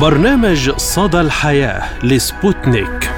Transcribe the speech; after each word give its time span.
برنامج 0.00 0.70
صدى 0.70 1.20
الحياة 1.20 1.82
لسبوتنيك. 2.04 3.10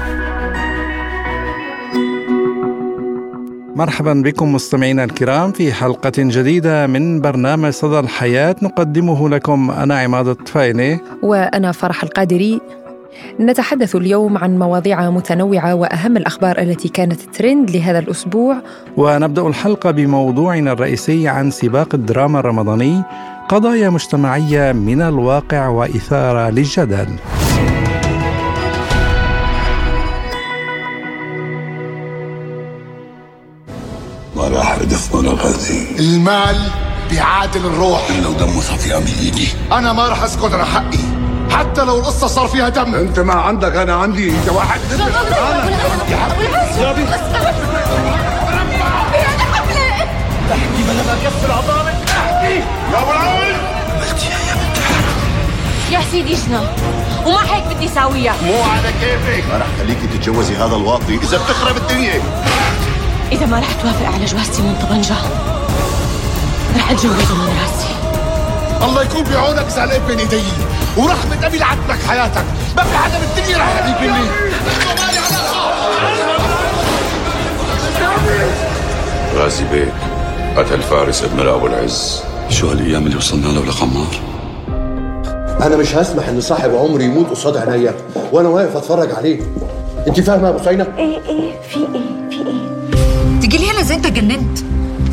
مرحبا 3.75 4.13
بكم 4.13 4.53
مستمعينا 4.53 5.03
الكرام 5.03 5.51
في 5.51 5.73
حلقة 5.73 6.11
جديدة 6.17 6.87
من 6.87 7.21
برنامج 7.21 7.69
صدى 7.69 7.99
الحياة. 7.99 8.55
نقدمه 8.61 9.29
لكم 9.29 9.71
أنا 9.71 9.99
عماد 9.99 10.27
الطفيلي. 10.27 10.99
وأنا 11.23 11.71
فرح 11.71 12.03
القادري. 12.03 12.61
نتحدث 13.39 13.95
اليوم 13.95 14.37
عن 14.37 14.59
مواضيع 14.59 15.09
متنوعة 15.09 15.75
وأهم 15.75 16.17
الأخبار 16.17 16.59
التي 16.59 16.89
كانت 16.89 17.21
ترند 17.21 17.71
لهذا 17.71 17.99
الأسبوع. 17.99 18.57
ونبدأ 18.97 19.47
الحلقة 19.47 19.91
بموضوعنا 19.91 20.71
الرئيسي 20.71 21.27
عن 21.27 21.51
سباق 21.51 21.95
الدراما 21.95 22.39
الرمضاني. 22.39 23.03
قضايا 23.49 23.89
مجتمعية 23.89 24.71
من 24.71 25.01
الواقع 25.01 25.67
وإثارة 25.67 26.49
للجدل. 26.49 27.15
ما 34.35 34.47
راح 34.47 34.71
ادف 34.71 35.15
ولا 35.15 35.31
غازي 35.31 35.99
المال 35.99 36.57
بيعادل 37.09 37.65
الروح. 37.65 38.07
لو 38.23 38.33
دمه 38.33 38.61
صفي 38.61 38.99
من 38.99 39.13
ايدي 39.21 39.47
أنا 39.71 39.93
ما 39.93 40.07
راح 40.07 40.23
أسكت 40.23 40.53
على 40.53 40.65
حقي. 40.65 40.99
حتى 41.49 41.81
لو 41.81 41.99
القصة 41.99 42.27
صار 42.27 42.47
فيها 42.47 42.69
دم. 42.69 42.95
أنت 42.95 43.19
ما 43.19 43.33
عندك 43.33 43.75
أنا 43.75 43.95
عندي. 43.95 44.29
أنت 44.29 44.49
واحد. 44.49 44.79
يا 46.79 46.93
سيدي 56.11 56.35
شنا 56.35 56.61
وما 57.25 57.55
هيك 57.55 57.63
بدي 57.63 57.87
ساويها 57.87 58.35
مو 58.43 58.61
على 58.63 58.93
كيفك. 59.01 59.43
ما 59.51 59.57
راح 59.57 59.67
خليكي 59.79 60.07
تتجوزي 60.07 60.55
هذا 60.55 60.75
الواطي 60.75 61.15
إذا 61.15 61.37
بتخرب 61.37 61.77
الدنيا. 61.77 62.21
إذا 63.31 63.45
ما 63.45 63.59
رح 63.59 63.71
توافق 63.81 64.05
على 64.13 64.25
جوازتي 64.25 64.61
من 64.61 64.75
طبنجة 64.81 65.15
رح 66.77 66.91
أتجوزه 66.91 67.35
من 67.35 67.61
راسي. 67.61 67.93
الله 68.85 69.01
يكون 69.01 69.23
بعونك 69.23 69.67
زعلان 69.69 70.01
بين 70.07 70.19
ايدي 70.19 70.43
ورحمة 70.97 71.45
أبي 71.45 71.57
لعتبك 71.57 71.99
حياتك. 72.07 72.45
ما 72.77 72.83
في 72.83 72.97
حدا 72.97 73.19
بالدنيا 73.19 73.57
رح 73.57 73.69
يحبني 73.79 74.29
غازي 79.35 79.63
بيك 79.63 79.93
قتل 80.57 80.81
فارس 80.81 81.23
ابن 81.23 81.47
ابو 81.47 81.67
العز. 81.67 82.28
شو 82.49 82.69
هالايام 82.69 83.05
اللي 83.05 83.17
وصلنا 83.17 83.47
له 83.47 83.65
لخمار 83.65 84.07
أنا 85.61 85.77
مش 85.77 85.95
هسمح 85.95 86.27
إن 86.27 86.41
صاحب 86.41 86.75
عمري 86.75 87.03
يموت 87.05 87.29
قصاد 87.29 87.57
عينيا 87.57 87.93
وأنا 88.31 88.49
واقف 88.49 88.77
أتفرج 88.77 89.11
عليه. 89.11 89.39
أنت 90.07 90.19
فاهمة 90.19 90.47
يا 90.47 90.51
بوسينه 90.51 90.87
إيه 90.97 91.17
إيه 91.29 91.51
في 91.69 91.79
إيه 91.79 92.29
في 92.29 92.47
إيه؟ 92.47 93.39
تجي 93.41 93.57
لي 93.57 93.71
هنا 93.71 93.81
زي 93.83 93.95
أنت 93.95 94.07
جننت 94.07 94.57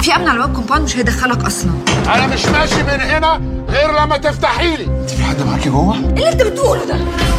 في 0.01 0.17
أمن 0.17 0.29
على 0.29 0.37
باب 0.39 0.53
ال 0.55 0.58
compound 0.58 0.83
مش 0.85 0.97
هيدخلك 0.97 1.45
أصلا. 1.45 1.71
أنا 2.15 2.27
مش 2.27 2.47
ماشي 2.47 2.83
من 2.83 3.01
هنا 3.01 3.41
غير 3.69 3.91
لما 4.05 4.17
تفتحي 4.17 4.77
لي. 4.77 4.85
أنت 4.85 5.11
في 5.11 5.23
حدا 5.23 5.45
معاكي 5.45 5.69
جوه؟ 5.71 5.97
اللي 5.97 6.33
أنت 6.33 6.43
بتقوله 6.43 6.85
ده؟ 6.85 6.97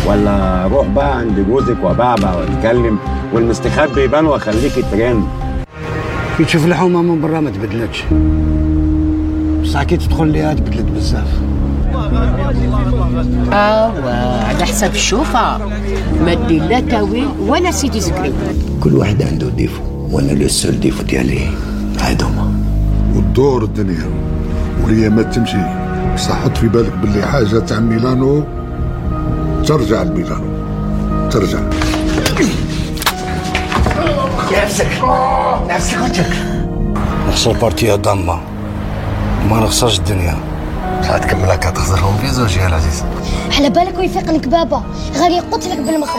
ولا 0.07 0.65
أروح 0.65 0.87
بقى 0.87 1.17
عند 1.17 1.39
جوزك 1.39 1.77
وبعبع 1.83 2.33
واتكلم 2.35 2.99
والمستخبي 3.33 4.03
يبان 4.03 4.25
واخليكي 4.25 4.81
ترند 4.91 5.23
تشوف 6.45 6.65
الحومه 6.65 7.01
من 7.01 7.21
برا 7.21 7.39
ما 7.39 7.49
تبدلتش. 7.49 8.03
بس 9.67 9.77
كي 9.77 9.97
تدخل 9.97 10.27
ليها 10.27 10.53
تبدلت 10.53 10.85
بزاف. 10.95 11.27
آه 13.53 13.91
على 14.43 14.65
حسب 14.65 14.95
الشوفة. 14.95 15.57
ما 16.25 16.33
دير 16.33 16.63
لا 16.63 16.79
تاويل 16.79 17.27
ولا 17.39 17.71
سيدي 17.71 17.99
زكري. 17.99 18.33
كل 18.83 18.95
واحد 18.95 19.21
عنده 19.21 19.49
défaut 19.49 19.81
وأنا 20.11 20.31
le 20.31 20.47
seul 20.47 20.79
défaut 20.79 21.03
ديالي. 21.03 21.49
هاد 22.01 22.23
هما. 22.23 22.51
وتدور 23.15 23.63
الدنيا. 23.63 24.09
والايامات 24.83 25.35
تمشي. 25.35 25.57
بس 26.15 26.27
حط 26.31 26.57
في 26.57 26.67
بالك 26.67 26.93
باللي 27.01 27.27
حاجة 27.27 27.59
تاع 27.59 27.79
ميلانو. 27.79 28.43
ترجع 29.65 30.03
لميلانو. 30.03 30.49
ترجع. 31.29 31.59
نفسك. 34.63 34.87
نفسك 35.69 35.97
وجهك. 36.03 36.33
نخسر 37.27 37.51
بارتيا 37.51 37.95
ضامة 37.95 38.39
ما 39.49 39.59
نخسرش 39.59 39.99
الدنيا. 39.99 40.37
ساعات 41.01 41.25
كملك 41.25 41.65
هتخسرهم 41.65 42.17
في 42.17 42.27
زوجي 42.27 42.59
يا 42.59 42.67
العزيز 42.67 43.03
على 43.57 43.69
بالك 43.69 43.97
ويفيقنك 43.97 44.47
بابا 44.47 44.83
غادي 45.17 45.33
يقتلك 45.35 45.77
بالمخ 45.77 46.09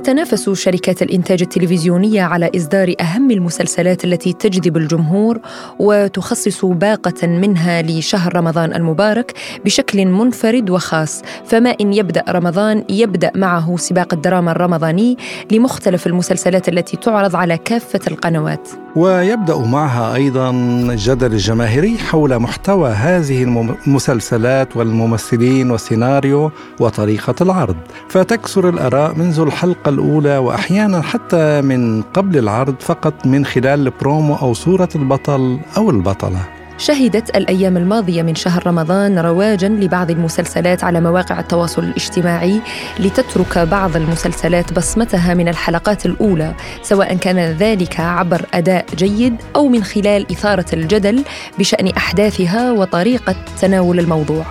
تتنافس 0.00 0.50
شركات 0.50 1.02
الإنتاج 1.02 1.42
التلفزيونية 1.42 2.22
على 2.22 2.50
إصدار 2.56 2.94
أهم 3.00 3.30
المسلسلات 3.30 4.04
التي 4.04 4.32
تجذب 4.32 4.76
الجمهور 4.76 5.40
وتخصص 5.78 6.64
باقة 6.64 7.26
منها 7.26 7.82
لشهر 7.82 8.36
رمضان 8.36 8.74
المبارك 8.74 9.32
بشكل 9.64 10.06
منفرد 10.06 10.70
وخاص. 10.70 11.22
فما 11.46 11.74
إن 11.80 11.92
يبدأ 11.92 12.24
رمضان 12.28 12.84
يبدأ 12.88 13.30
معه 13.34 13.76
سباق 13.76 14.14
الدراما 14.14 14.50
الرمضاني 14.50 15.16
لمختلف 15.52 16.06
المسلسلات 16.06 16.68
التي 16.68 16.96
تعرض 16.96 17.36
على 17.36 17.58
كافة 17.58 18.00
القنوات. 18.06 18.68
ويبدأ 18.96 19.56
معها 19.56 20.14
أيضا 20.14 20.50
الجدل 20.50 21.32
الجماهيري 21.32 21.98
حول 21.98 22.38
محتوى 22.38 22.90
هذه 22.90 23.42
المسلسلات 23.86 24.76
والممثلين 24.76 25.70
والسيناريو 25.70 26.50
وطريقة 26.80 27.34
العرض. 27.40 27.76
فتكثر 28.08 28.68
الآراء 28.68 29.14
منذ 29.14 29.40
الحلقة 29.40 29.89
الأولى 29.90 30.36
وأحيانا 30.36 31.02
حتى 31.02 31.60
من 31.60 32.02
قبل 32.02 32.38
العرض 32.38 32.74
فقط 32.80 33.26
من 33.26 33.44
خلال 33.44 33.86
البرومو 33.86 34.34
أو 34.34 34.54
صورة 34.54 34.88
البطل 34.94 35.58
أو 35.76 35.90
البطلة. 35.90 36.40
شهدت 36.78 37.36
الأيام 37.36 37.76
الماضية 37.76 38.22
من 38.22 38.34
شهر 38.34 38.66
رمضان 38.66 39.18
رواجا 39.18 39.68
لبعض 39.68 40.10
المسلسلات 40.10 40.84
على 40.84 41.00
مواقع 41.00 41.40
التواصل 41.40 41.82
الاجتماعي 41.82 42.60
لتترك 42.98 43.58
بعض 43.58 43.96
المسلسلات 43.96 44.72
بصمتها 44.72 45.34
من 45.34 45.48
الحلقات 45.48 46.06
الأولى 46.06 46.54
سواء 46.82 47.16
كان 47.16 47.38
ذلك 47.38 48.00
عبر 48.00 48.42
أداء 48.54 48.86
جيد 48.94 49.36
أو 49.56 49.68
من 49.68 49.84
خلال 49.84 50.32
إثارة 50.32 50.66
الجدل 50.72 51.24
بشأن 51.58 51.88
أحداثها 51.88 52.72
وطريقة 52.72 53.34
تناول 53.60 53.98
الموضوع. 53.98 54.44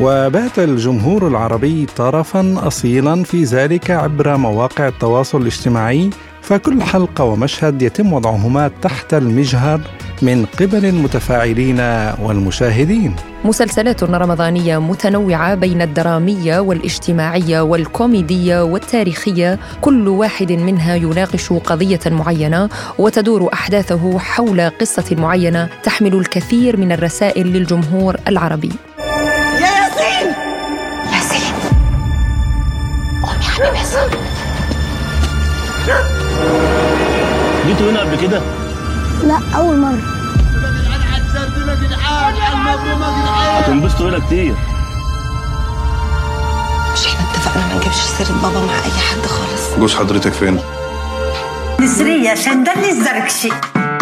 وبات 0.00 0.58
الجمهور 0.58 1.28
العربي 1.28 1.86
طرفا 1.96 2.54
اصيلا 2.56 3.22
في 3.22 3.44
ذلك 3.44 3.90
عبر 3.90 4.36
مواقع 4.36 4.88
التواصل 4.88 5.42
الاجتماعي 5.42 6.10
فكل 6.42 6.82
حلقة 6.82 7.24
ومشهد 7.24 7.82
يتم 7.82 8.12
وضعهما 8.12 8.70
تحت 8.82 9.14
المجهر 9.14 9.80
من 10.22 10.46
قبل 10.60 10.86
المتفاعلين 10.86 11.80
والمشاهدين. 12.22 13.16
مسلسلات 13.44 14.04
رمضانية 14.04 14.78
متنوعة 14.78 15.54
بين 15.54 15.82
الدرامية 15.82 16.58
والاجتماعية 16.58 17.60
والكوميدية 17.60 18.64
والتاريخية 18.64 19.58
كل 19.80 20.08
واحد 20.08 20.52
منها 20.52 20.94
يناقش 20.94 21.52
قضية 21.52 22.00
معينة 22.06 22.68
وتدور 22.98 23.52
أحداثه 23.52 24.18
حول 24.18 24.70
قصة 24.70 25.16
معينة 25.18 25.68
تحمل 25.82 26.14
الكثير 26.14 26.76
من 26.76 26.92
الرسائل 26.92 27.46
للجمهور 27.46 28.16
العربي. 28.28 28.72
جيتوا 37.66 37.90
هنا 37.90 38.00
قبل 38.00 38.16
كده؟ 38.16 38.40
لا 39.24 39.40
أول 39.56 39.76
مرة. 39.76 39.98
هتنبسطوا 43.58 44.10
هنا 44.10 44.18
كتير. 44.26 44.54
مش 46.92 47.06
إحنا 47.06 47.30
اتفقنا 47.30 47.66
ما 47.66 47.74
نجيبش 47.76 47.96
سيرة 47.96 48.32
بابا 48.42 48.66
مع 48.66 48.72
أي 48.72 49.00
حد 49.00 49.26
خالص. 49.26 49.78
جوز 49.78 49.94
حضرتك 49.94 50.32
فين؟ 50.32 50.60
نسرية 51.80 52.34
شندلي 52.34 52.90
الزركشي. 52.90 53.50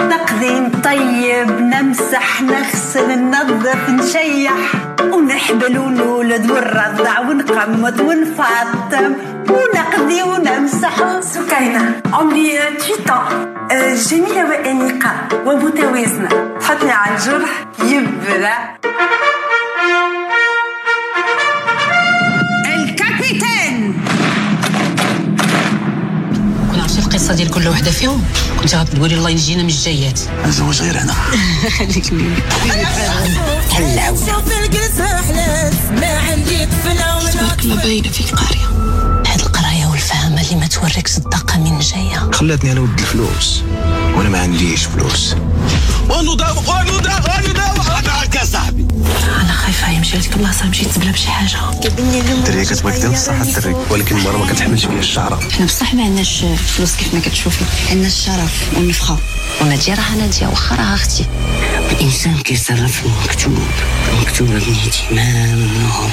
نقضي 0.01 0.61
نطيب 0.61 1.51
نمسح 1.51 2.43
نغسل 2.43 3.19
ننظف 3.19 3.89
نشيح. 3.89 4.84
ونحبل 5.13 5.79
ونولد 5.79 6.51
ونرضع 6.51 7.21
ونقمط 7.21 8.01
ونفطم. 8.01 9.13
ونقضي 9.51 10.23
ونمسح 10.23 11.21
سكينة. 11.21 12.03
عمري 12.13 12.59
8 12.79 13.95
جميلة 13.95 14.45
وأنيقة 14.51 15.13
ومتوازنة. 15.47 16.29
تحطني 16.61 16.93
على 16.93 17.15
الجرح 17.17 17.51
يبرى 17.83 18.55
الكابيتان! 22.75 23.54
القصة 27.25 27.37
ديال 27.37 27.51
كل 27.51 27.69
وحده 27.69 27.91
فيهم 27.91 28.25
كنت 28.61 28.75
غتقولي 28.75 29.15
الله 29.15 29.31
ينجينا 29.31 29.63
من 29.63 29.69
الجايات 29.69 30.21
نزوج 30.47 30.83
غير 30.83 31.01
أنا 31.01 31.15
خليك 31.79 32.13
لي 32.13 32.37
طلعوا 33.71 34.17
ما 36.01 36.19
عندي 36.19 36.67
طفله 36.67 37.31
تبارك 37.31 37.61
الله 37.65 37.77
باينه 37.77 38.09
فيك 38.09 38.35
قاريه 38.35 38.67
هاد 39.27 39.41
القرايه 39.41 39.87
والفهمه 39.87 40.41
اللي 40.41 40.57
ما 40.57 40.67
توريكش 40.67 41.17
الدقه 41.17 41.59
من 41.59 41.79
جاية 41.79 42.31
خلاتني 42.33 42.73
أنا 42.73 42.81
ود 42.81 42.99
الفلوس 43.01 43.63
وأنا 44.17 44.29
ما 44.29 44.39
عنديش 44.41 44.85
فلوس 44.85 45.35
هذاك 47.91 48.35
يا 48.35 48.45
صاحبي 48.45 48.64
أنا 48.64 48.64
لك 50.19 50.37
البلاصه 50.37 50.67
مشيت 50.69 50.89
تبلا 50.89 51.11
بشي 51.11 51.29
حاجة. 51.29 51.71
الدرية 52.39 52.65
كتبغيك 52.65 53.01
دير 53.01 53.11
بصح 53.11 53.41
الدري 53.41 53.75
ولكن 53.91 54.17
المرة 54.17 54.37
ما 54.37 54.47
كتحملش 54.53 54.87
فيا 54.87 54.99
الشعرة. 54.99 55.41
إحنا 55.51 55.67
بصح 55.67 55.95
ما 55.95 56.03
عندناش 56.03 56.45
فلوس 56.45 56.97
كيف 56.97 57.15
ما 57.15 57.21
كتشوفي. 57.21 57.65
عندنا 57.91 58.07
الشرف 58.07 58.73
والنفخة. 58.77 59.19
وناديه 59.63 59.95
راه 59.95 60.17
ناديه 60.19 60.47
واخا 60.47 60.77
راه 60.77 60.95
أختي. 60.95 61.25
الإنسان 61.93 62.35
كيتصرف 62.35 63.01
في 63.01 63.07
المكتوب. 63.07 63.67
المكتوب 64.13 64.49
بنيتي 64.49 65.03
ما 65.11 65.55
ممنوع 65.55 66.11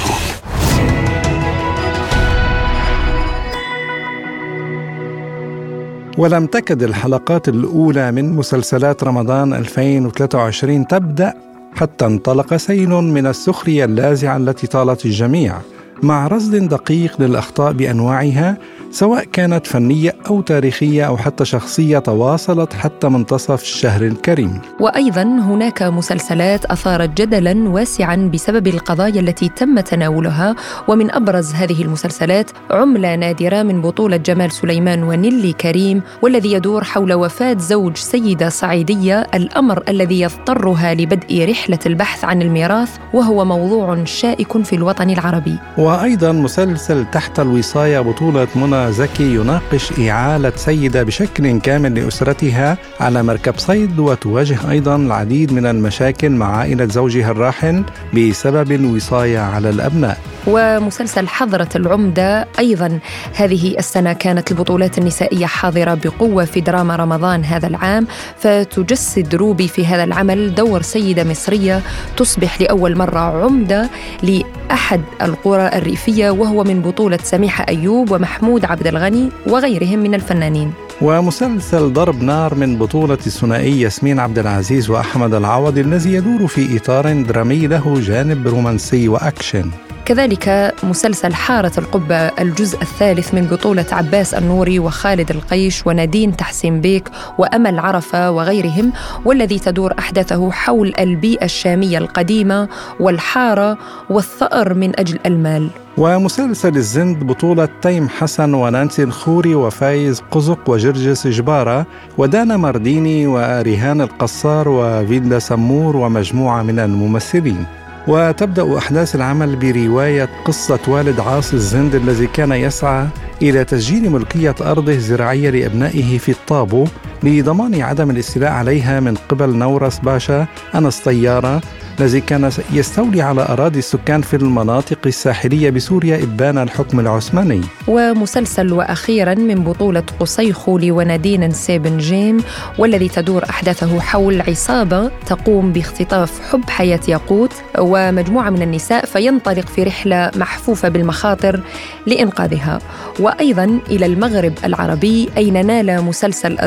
ولم 6.18 6.46
تكد 6.46 6.82
الحلقات 6.82 7.48
الأولى 7.48 8.12
من 8.12 8.36
مسلسلات 8.36 9.04
رمضان 9.04 9.54
2023 9.54 10.86
تبدأ 10.86 11.34
حتى 11.74 12.06
انطلق 12.06 12.56
سيل 12.56 12.88
من 12.88 13.26
السخرية 13.26 13.84
اللاذعة 13.84 14.36
التي 14.36 14.66
طالت 14.66 15.06
الجميع. 15.06 15.58
مع 16.02 16.26
رصد 16.26 16.54
دقيق 16.54 17.20
للأخطاء 17.20 17.72
بأنواعها 17.72 18.58
سواء 18.90 19.24
كانت 19.24 19.66
فنية 19.66 20.14
أو 20.26 20.40
تاريخية 20.40 21.04
أو 21.04 21.16
حتى 21.16 21.44
شخصية 21.44 21.98
تواصلت 21.98 22.72
حتى 22.72 23.08
منتصف 23.08 23.62
الشهر 23.62 24.02
الكريم. 24.02 24.60
وأيضا 24.80 25.22
هناك 25.22 25.82
مسلسلات 25.82 26.64
أثارت 26.64 27.20
جدلا 27.20 27.68
واسعا 27.68 28.30
بسبب 28.34 28.66
القضايا 28.66 29.20
التي 29.20 29.48
تم 29.48 29.80
تناولها 29.80 30.56
ومن 30.88 31.10
أبرز 31.10 31.54
هذه 31.54 31.82
المسلسلات 31.82 32.50
عملة 32.70 33.14
نادرة 33.14 33.62
من 33.62 33.82
بطولة 33.82 34.16
جمال 34.16 34.52
سليمان 34.52 35.02
ونيلي 35.02 35.52
كريم 35.52 36.02
والذي 36.22 36.52
يدور 36.52 36.84
حول 36.84 37.12
وفاة 37.12 37.56
زوج 37.58 37.96
سيدة 37.96 38.48
صعيدية 38.48 39.26
الأمر 39.34 39.82
الذي 39.88 40.20
يضطرها 40.20 40.94
لبدء 40.94 41.50
رحلة 41.50 41.78
البحث 41.86 42.24
عن 42.24 42.42
الميراث 42.42 42.90
وهو 43.14 43.44
موضوع 43.44 44.04
شائك 44.04 44.62
في 44.62 44.76
الوطن 44.76 45.10
العربي. 45.10 45.56
وأيضا 45.92 46.32
مسلسل 46.32 47.06
تحت 47.12 47.40
الوصاية 47.40 48.00
بطولة 48.00 48.48
منى 48.56 48.92
زكي 48.92 49.34
يناقش 49.34 50.00
إعالة 50.00 50.52
سيدة 50.56 51.02
بشكل 51.02 51.60
كامل 51.60 51.94
لأسرتها 51.94 52.78
على 53.00 53.22
مركب 53.22 53.58
صيد 53.58 53.98
وتواجه 53.98 54.70
أيضا 54.70 54.96
العديد 54.96 55.52
من 55.52 55.66
المشاكل 55.66 56.30
مع 56.30 56.56
عائلة 56.56 56.84
زوجها 56.84 57.30
الراحل 57.30 57.84
بسبب 58.14 58.72
الوصاية 58.72 59.38
على 59.38 59.70
الأبناء. 59.70 60.18
ومسلسل 60.46 61.28
حضرة 61.28 61.68
العمدة 61.76 62.48
أيضا. 62.58 62.98
هذه 63.34 63.78
السنة 63.78 64.12
كانت 64.12 64.50
البطولات 64.50 64.98
النسائية 64.98 65.46
حاضرة 65.46 65.94
بقوة 65.94 66.44
في 66.44 66.60
دراما 66.60 66.96
رمضان 66.96 67.44
هذا 67.44 67.66
العام 67.66 68.06
فتجسد 68.38 69.34
روبي 69.34 69.68
في 69.68 69.86
هذا 69.86 70.04
العمل 70.04 70.54
دور 70.54 70.82
سيدة 70.82 71.24
مصرية 71.24 71.82
تصبح 72.16 72.60
لأول 72.60 72.98
مرة 72.98 73.44
عمدة 73.44 73.90
لأحد 74.22 75.00
القرى 75.22 75.66
الريفية 75.82 76.30
وهو 76.30 76.64
من 76.64 76.82
بطولة 76.82 77.18
سميحة 77.22 77.64
أيوب 77.68 78.10
ومحمود 78.10 78.64
عبد 78.64 78.86
الغني 78.86 79.28
وغيرهم 79.46 79.98
من 79.98 80.14
الفنانين. 80.14 80.72
ومسلسل 81.02 81.92
ضرب 81.92 82.22
نار 82.22 82.54
من 82.54 82.78
بطولة 82.78 83.18
الثنائي 83.26 83.80
ياسمين 83.80 84.20
عبد 84.20 84.38
العزيز 84.38 84.90
وأحمد 84.90 85.34
العوضي 85.34 85.80
الذي 85.80 86.12
يدور 86.12 86.46
في 86.46 86.76
إطار 86.76 87.22
درامي 87.22 87.66
له 87.66 88.00
جانب 88.00 88.48
رومانسي 88.48 89.08
وأكشن. 89.08 89.70
كذلك 90.04 90.74
مسلسل 90.82 91.34
حارة 91.34 91.72
القبة 91.78 92.16
الجزء 92.16 92.82
الثالث 92.82 93.34
من 93.34 93.46
بطولة 93.46 93.86
عباس 93.92 94.34
النوري 94.34 94.78
وخالد 94.78 95.30
القيش 95.30 95.86
ونادين 95.86 96.36
تحسين 96.36 96.80
بيك 96.80 97.08
وأمل 97.38 97.78
عرفة 97.78 98.30
وغيرهم 98.30 98.92
والذي 99.24 99.58
تدور 99.58 99.94
أحداثه 99.98 100.50
حول 100.50 100.92
البيئة 100.98 101.44
الشامية 101.44 101.98
القديمة 101.98 102.68
والحارة 103.00 103.78
والثأر 104.10 104.74
من 104.74 105.00
أجل 105.00 105.18
المال. 105.26 105.70
ومسلسل 105.98 106.76
الزند 106.76 107.24
بطولة 107.24 107.68
تيم 107.82 108.08
حسن 108.08 108.54
ونانسي 108.54 109.02
الخوري 109.02 109.54
وفايز 109.54 110.22
قزق 110.30 110.70
وجرجس 110.70 111.26
جبارة 111.26 111.86
ودانا 112.18 112.56
مرديني 112.56 113.26
وريهان 113.26 114.00
القصار 114.00 114.68
وفيلا 114.68 115.38
سمور 115.38 115.96
ومجموعة 115.96 116.62
من 116.62 116.78
الممثلين. 116.78 117.64
وتبدأ 118.08 118.78
أحداث 118.78 119.14
العمل 119.14 119.56
برواية 119.56 120.28
قصة 120.44 120.78
والد 120.88 121.20
عاصي 121.20 121.56
الزند 121.56 121.94
الذي 121.94 122.26
كان 122.26 122.52
يسعى 122.52 123.06
إلى 123.42 123.64
تسجيل 123.64 124.10
ملكية 124.10 124.54
أرضه 124.60 124.92
الزراعية 124.92 125.50
لأبنائه 125.50 126.18
في 126.18 126.28
الطابو 126.32 126.86
لضمان 127.22 127.82
عدم 127.82 128.10
الاستيلاء 128.10 128.50
عليها 128.50 129.00
من 129.00 129.14
قبل 129.28 129.56
نورس 129.56 129.98
باشا 129.98 130.46
أنس 130.74 130.98
طيارة 130.98 131.60
الذي 132.00 132.20
كان 132.20 132.50
يستولي 132.72 133.22
على 133.22 133.42
أراضي 133.42 133.78
السكان 133.78 134.22
في 134.22 134.36
المناطق 134.36 134.98
الساحلية 135.06 135.70
بسوريا 135.70 136.22
إبان 136.22 136.58
الحكم 136.58 137.00
العثماني. 137.00 137.60
ومسلسل 137.88 138.72
وأخيرا 138.72 139.34
من 139.34 139.54
بطولة 139.54 140.04
قصي 140.20 140.52
خولي 140.52 140.90
ونادين 140.90 141.50
سيبن 141.50 141.98
جيم 141.98 142.42
والذي 142.78 143.08
تدور 143.08 143.44
أحداثه 143.50 144.00
حول 144.00 144.40
عصابة 144.40 145.10
تقوم 145.26 145.72
باختطاف 145.72 146.40
حب 146.50 146.70
حياة 146.70 147.00
ياقوت 147.08 147.52
ومجموعة 147.78 148.50
من 148.50 148.62
النساء 148.62 149.04
فينطلق 149.04 149.66
في 149.66 149.82
رحلة 149.82 150.30
محفوفة 150.36 150.88
بالمخاطر 150.88 151.60
لإنقاذها. 152.06 152.78
وأيضا 153.20 153.80
إلى 153.90 154.06
المغرب 154.06 154.52
العربي 154.64 155.28
أين 155.36 155.66
نال 155.66 156.04
مسلسل 156.04 156.58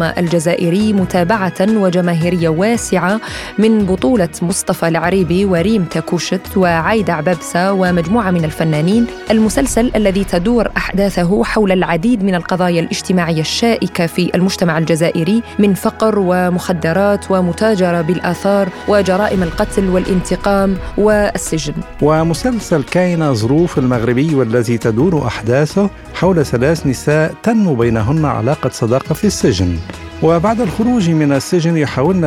الدامة 0.00 0.20
الجزائري 0.20 0.92
متابعة 0.92 1.54
وجماهيرية 1.60 2.48
واسعة 2.48 3.20
من 3.58 3.86
بطولة 3.86 4.28
مصطفى 4.42 4.88
العريبي 4.88 5.44
وريم 5.44 5.84
تاكوشت 5.84 6.56
وعايدة 6.56 7.12
عبابسة 7.12 7.72
ومجموعة 7.72 8.30
من 8.30 8.44
الفنانين. 8.44 9.06
المسلسل 9.30 9.90
الذي 9.96 10.24
تدور 10.24 10.70
أحداثه 10.76 11.44
حول 11.44 11.72
العديد 11.72 12.24
من 12.24 12.34
القضايا 12.34 12.80
الاجتماعية 12.80 13.40
الشائكة 13.40 14.06
في 14.06 14.30
المجتمع 14.34 14.78
الجزائري 14.78 15.42
من 15.58 15.74
فقر 15.74 16.18
ومخدرات 16.18 17.30
ومتاجرة 17.30 18.00
بالآثار 18.00 18.68
وجرائم 18.88 19.42
القتل 19.42 19.88
والانتقام 19.88 20.76
والسجن. 20.98 21.74
ومسلسل 22.02 22.82
كاين 22.82 23.34
ظروف 23.34 23.78
المغربي 23.78 24.34
والذي 24.34 24.78
تدور 24.78 25.26
أحداثه 25.26 25.90
حول 26.14 26.46
ثلاث 26.46 26.86
نساء 26.86 27.34
تنمو 27.42 27.74
بينهن 27.74 28.24
علاقة 28.24 28.70
صداقة 28.70 29.14
في 29.14 29.24
السجن. 29.24 29.76
وبعد 30.22 30.60
الخروج 30.60 31.10
من 31.10 31.32
السجن 31.32 31.76
يحاولن 31.76 32.24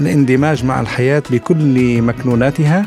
الاندماج 0.00 0.64
مع 0.64 0.80
الحياة 0.80 1.22
بكل 1.30 2.02
مكنوناتها 2.02 2.86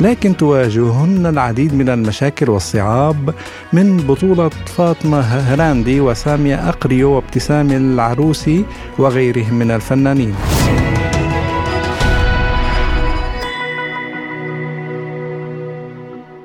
لكن 0.00 0.36
تواجههن 0.36 1.26
العديد 1.26 1.74
من 1.74 1.88
المشاكل 1.88 2.50
والصعاب 2.50 3.34
من 3.72 3.96
بطولة 3.96 4.48
فاطمة 4.48 5.20
هراندي 5.20 6.00
وسامية 6.00 6.68
أقريو 6.68 7.10
وابتسام 7.10 7.70
العروسي 7.72 8.64
وغيرهم 8.98 9.54
من 9.54 9.70
الفنانين. 9.70 10.34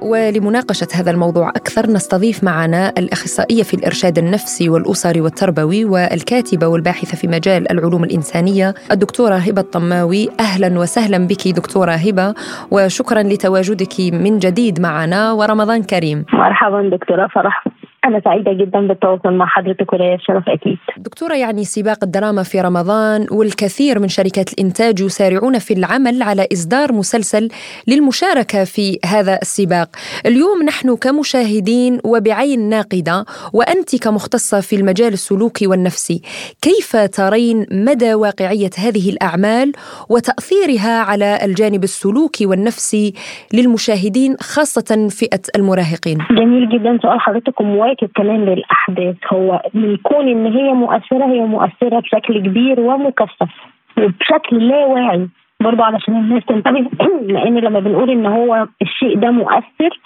ولمناقشة 0.10 0.88
هذا 0.96 1.12
الموضوع 1.12 1.50
أكثر 1.50 1.90
نستضيف 1.90 2.44
معنا 2.44 2.90
الأخصائية 2.98 3.64
في 3.64 3.74
الإرشاد 3.74 4.18
النفسي 4.18 4.70
والأسري 4.70 5.22
والتربوي 5.22 5.86
والكاتبة 5.86 6.68
والباحثة 6.68 7.18
في 7.18 7.28
مجال 7.28 7.72
العلوم 7.72 8.04
الإنسانية 8.04 8.74
الدكتورة 8.92 9.36
هبة 9.36 9.62
الطماوي 9.62 10.30
أهلا 10.40 10.80
وسهلا 10.80 11.28
بك 11.28 11.48
دكتورة 11.48 11.92
هبة 11.92 12.34
وشكرا 12.72 13.24
لتواجدك 13.24 13.96
من 14.00 14.40
جديد 14.40 14.82
معنا. 14.82 15.32
ورمضان 15.32 15.84
كريم. 15.84 16.26
مرحبا 16.34 16.90
دكتورة 16.92 17.28
فرح. 17.28 17.64
أنا 18.06 18.22
سعيدة 18.24 18.54
جدا 18.54 18.88
بالتواصل 18.88 19.34
مع 19.34 19.46
حضرتك 19.46 19.94
ولي 19.94 20.16
الشرف 20.16 20.50
أكيد. 20.50 20.78
دكتورة 20.98 21.34
يعني 21.34 21.64
سباق 21.64 22.04
الدراما 22.04 22.44
في 22.44 22.62
رمضان 22.62 23.26
والكثير 23.32 24.00
من 24.00 24.08
شركات 24.08 24.54
الإنتاج 24.54 25.00
يسارعون 25.00 25.60
في 25.60 25.74
العمل 25.74 26.22
على 26.22 26.48
إصدار 26.54 26.94
مسلسل 26.94 27.48
للمشاركة 27.88 28.64
في 28.64 29.00
هذا 29.06 29.40
السباق. 29.42 29.90
اليوم 30.26 30.64
نحن 30.64 30.96
كمشاهدين 30.96 32.00
وبعين 32.06 32.70
ناقدة 32.70 33.26
وأنت 33.54 34.04
كمختصة 34.04 34.60
في 34.62 34.76
المجال 34.76 35.14
السلوكي 35.14 35.68
والنفسي. 35.68 36.22
كيف 36.62 36.96
ترين 37.18 37.66
مدى 37.72 38.14
واقعية 38.14 38.70
هذه 38.78 39.10
الأعمال 39.10 39.72
وتأثيرها 40.10 41.00
على 41.00 41.40
الجانب 41.46 41.84
السلوكي 41.84 42.46
والنفسي 42.46 43.14
للمشاهدين 43.54 44.36
خاصة 44.42 45.08
فئة 45.20 45.42
المراهقين؟ 45.56 46.18
جميل 46.32 46.70
جدا 46.70 47.00
سؤال 47.02 47.20
حضرتك 47.20 47.62
مواكب 47.90 48.10
كمان 48.16 48.46
للأحداث. 48.46 49.16
هو 49.34 49.62
من 49.74 49.98
كون 49.98 50.28
إن 50.28 50.46
هي 50.46 50.74
مؤثرة 50.74 51.26
هي 51.26 51.40
مؤثرة 51.40 52.00
بشكل 52.00 52.40
كبير 52.40 52.80
ومكثف 52.80 53.50
وبشكل 53.98 54.68
لا 54.68 54.86
واعي 54.86 55.28
برضه 55.62 55.84
علشان 55.86 56.16
الناس 56.16 56.46
تنتبه 56.46 56.90
لأن 57.34 57.58
لما 57.58 57.80
بنقول 57.80 58.10
إن 58.10 58.26
هو 58.26 58.68
الشيء 58.82 59.18
ده 59.20 59.32
مؤثر 59.32 60.00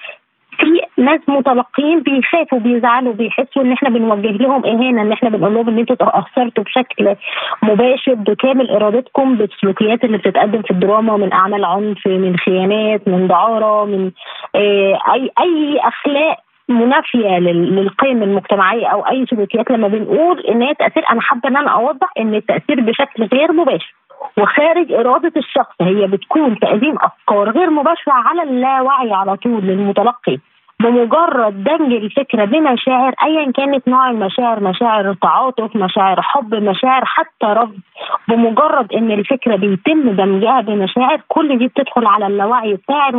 في 0.57 1.01
ناس 1.01 1.19
متلقين 1.27 2.01
بيخافوا 2.01 2.59
بيزعلوا 2.59 3.13
بيحسوا 3.13 3.61
إن 3.61 3.71
إحنا 3.71 3.89
بنوجه 3.89 4.31
لهم 4.31 4.65
إهانة 4.65 5.01
إن 5.01 5.11
إحنا 5.11 5.29
بنقول 5.29 5.53
لهم 5.53 5.69
إن 5.69 5.79
أنتوا 5.79 5.95
تأثرتوا 5.95 6.63
بشكل 6.63 7.15
مباشر 7.63 8.13
بكامل 8.13 8.69
إرادتكم 8.69 9.35
بالسلوكيات 9.35 10.03
اللي 10.03 10.17
بتتقدم 10.17 10.61
في 10.61 10.71
الدراما 10.71 11.17
من 11.17 11.33
أعمال 11.33 11.65
عنف 11.65 12.07
من 12.07 12.37
خيانات 12.37 13.07
من 13.07 13.27
دعارة 13.27 13.85
من 13.85 14.11
آه 14.55 14.99
أي 15.13 15.31
أي 15.39 15.79
أخلاق 15.79 16.37
منافية 16.73 17.39
للقيم 17.39 18.23
المجتمعية 18.23 18.87
أو 18.87 19.01
أي 19.01 19.25
سلوكيات. 19.25 19.71
لما 19.71 19.87
بنقول 19.87 20.39
إن 20.39 20.61
هي 20.61 20.73
تأثير 20.73 21.03
أنا 21.11 21.21
حابة 21.21 21.49
إن 21.49 21.57
أنا 21.57 21.71
أوضح 21.71 22.07
إن 22.19 22.35
التأثير 22.35 22.81
بشكل 22.81 23.23
غير 23.23 23.51
مباشر 23.51 23.93
وخارج 24.37 24.91
إرادة 24.91 25.31
الشخص. 25.37 25.75
هي 25.81 26.07
بتكون 26.07 26.59
تقديم 26.59 26.95
أفكار 27.01 27.49
غير 27.49 27.69
مباشرة 27.69 28.13
على 28.13 28.43
اللاوعي 28.43 29.13
على 29.13 29.37
طول 29.37 29.61
للمتلقي 29.63 30.37
بمجرد 30.79 31.63
دمج 31.63 31.93
الفكرة 31.93 32.45
بمشاعر 32.45 33.13
أيا 33.23 33.51
كانت 33.51 33.87
نوع 33.87 34.09
المشاعر 34.09 34.59
مشاعر 34.59 35.13
تعاطف 35.13 35.75
مشاعر 35.75 36.21
حب 36.21 36.55
مشاعر 36.55 37.05
حتى 37.05 37.45
رفض. 37.45 37.79
بمجرد 38.27 38.93
إن 38.93 39.11
الفكرة 39.11 39.55
بيتم 39.55 40.09
دمجها 40.11 40.61
بمشاعر 40.61 41.21
كل 41.27 41.57
دي 41.57 41.67
بتدخل 41.67 42.05
على 42.05 42.27
اللاوعي 42.27 42.73
بتاع 42.73 43.09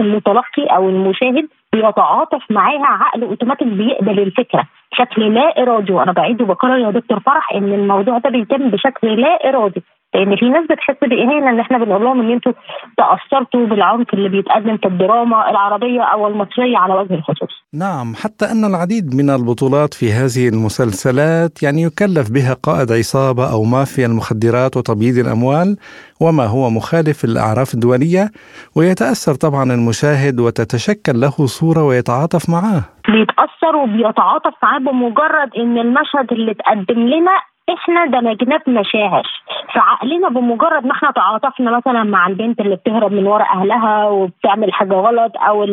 المتلقي 0.00 0.64
أو 0.76 0.88
المشاهد 0.88 1.48
بيتعاطف 1.72 2.42
معاها 2.50 2.86
عقله 2.86 3.26
أوتوماتيك 3.26 3.68
بيقبل 3.68 4.18
الفكرة 4.20 4.64
بشكل 4.92 5.34
لا 5.34 5.62
إرادي. 5.62 5.92
وأنا 5.92 6.12
بعيد 6.12 6.42
وبكرر 6.42 6.78
يا 6.78 6.90
دكتور 6.90 7.20
فرح 7.20 7.52
إن 7.54 7.72
الموضوع 7.72 8.18
ده 8.18 8.30
بيتم 8.30 8.70
بشكل 8.70 9.20
لا 9.20 9.48
إرادي. 9.48 9.82
لأن 10.14 10.36
في 10.36 10.48
ناس 10.48 10.64
بتحس 10.70 10.96
بإهانة 11.02 11.50
إن 11.50 11.60
إحنا 11.60 11.78
بنقول 11.78 12.04
لهم 12.04 12.20
إن 12.20 12.32
أنتوا 12.32 12.52
تأثرتوا 12.96 13.66
بالعنف 13.66 14.14
اللي 14.14 14.28
بيتقدم 14.28 14.76
في 14.76 14.86
الدراما 14.88 15.50
العربية 15.50 16.02
أو 16.02 16.26
المصرية 16.26 16.78
على 16.78 16.94
وجه 16.94 17.14
الخصوص. 17.14 17.50
نعم 17.74 18.14
حتى 18.14 18.44
أن 18.44 18.64
العديد 18.64 19.14
من 19.14 19.30
البطولات 19.30 19.94
في 19.94 20.12
هذه 20.12 20.48
المسلسلات 20.48 21.62
يعني 21.62 21.82
يكلف 21.82 22.30
بها 22.30 22.54
قائد 22.62 22.92
عصابة 22.92 23.52
أو 23.52 23.64
مافيا 23.64 24.06
المخدرات 24.06 24.76
وتبييض 24.76 25.18
الأموال 25.26 25.76
وما 26.20 26.44
هو 26.46 26.70
مخالف 26.70 27.24
للأعراف 27.24 27.74
الدولية 27.74 28.30
ويتأثر 28.76 29.34
طبعا 29.34 29.62
المشاهد 29.62 30.40
وتتشكل 30.40 31.20
له 31.20 31.30
صورة 31.46 31.82
ويتعاطف 31.84 32.50
معاه. 32.50 32.82
بيتأثر 33.08 33.76
وبيتعاطف 33.76 34.54
معاه 34.62 34.78
بمجرد 34.78 35.50
إن 35.56 35.78
المشهد 35.78 36.32
اللي 36.32 36.52
اتقدم 36.52 37.00
لنا 37.00 37.36
إحنا 37.74 38.06
دمجناه 38.06 38.60
بمشاعر. 38.66 39.26
فعقلنا 39.74 40.28
بمجرد 40.28 40.86
ما 40.86 40.92
إحنا 40.92 41.10
تعاطفنا 41.10 41.70
مثلا 41.76 42.02
مع 42.02 42.26
البنت 42.26 42.60
اللي 42.60 42.76
بتهرب 42.76 43.12
من 43.12 43.26
ورا 43.26 43.44
أهلها 43.44 44.08
وبتعمل 44.08 44.72
حاجة 44.72 44.94
غلط 44.94 45.32
أو 45.36 45.64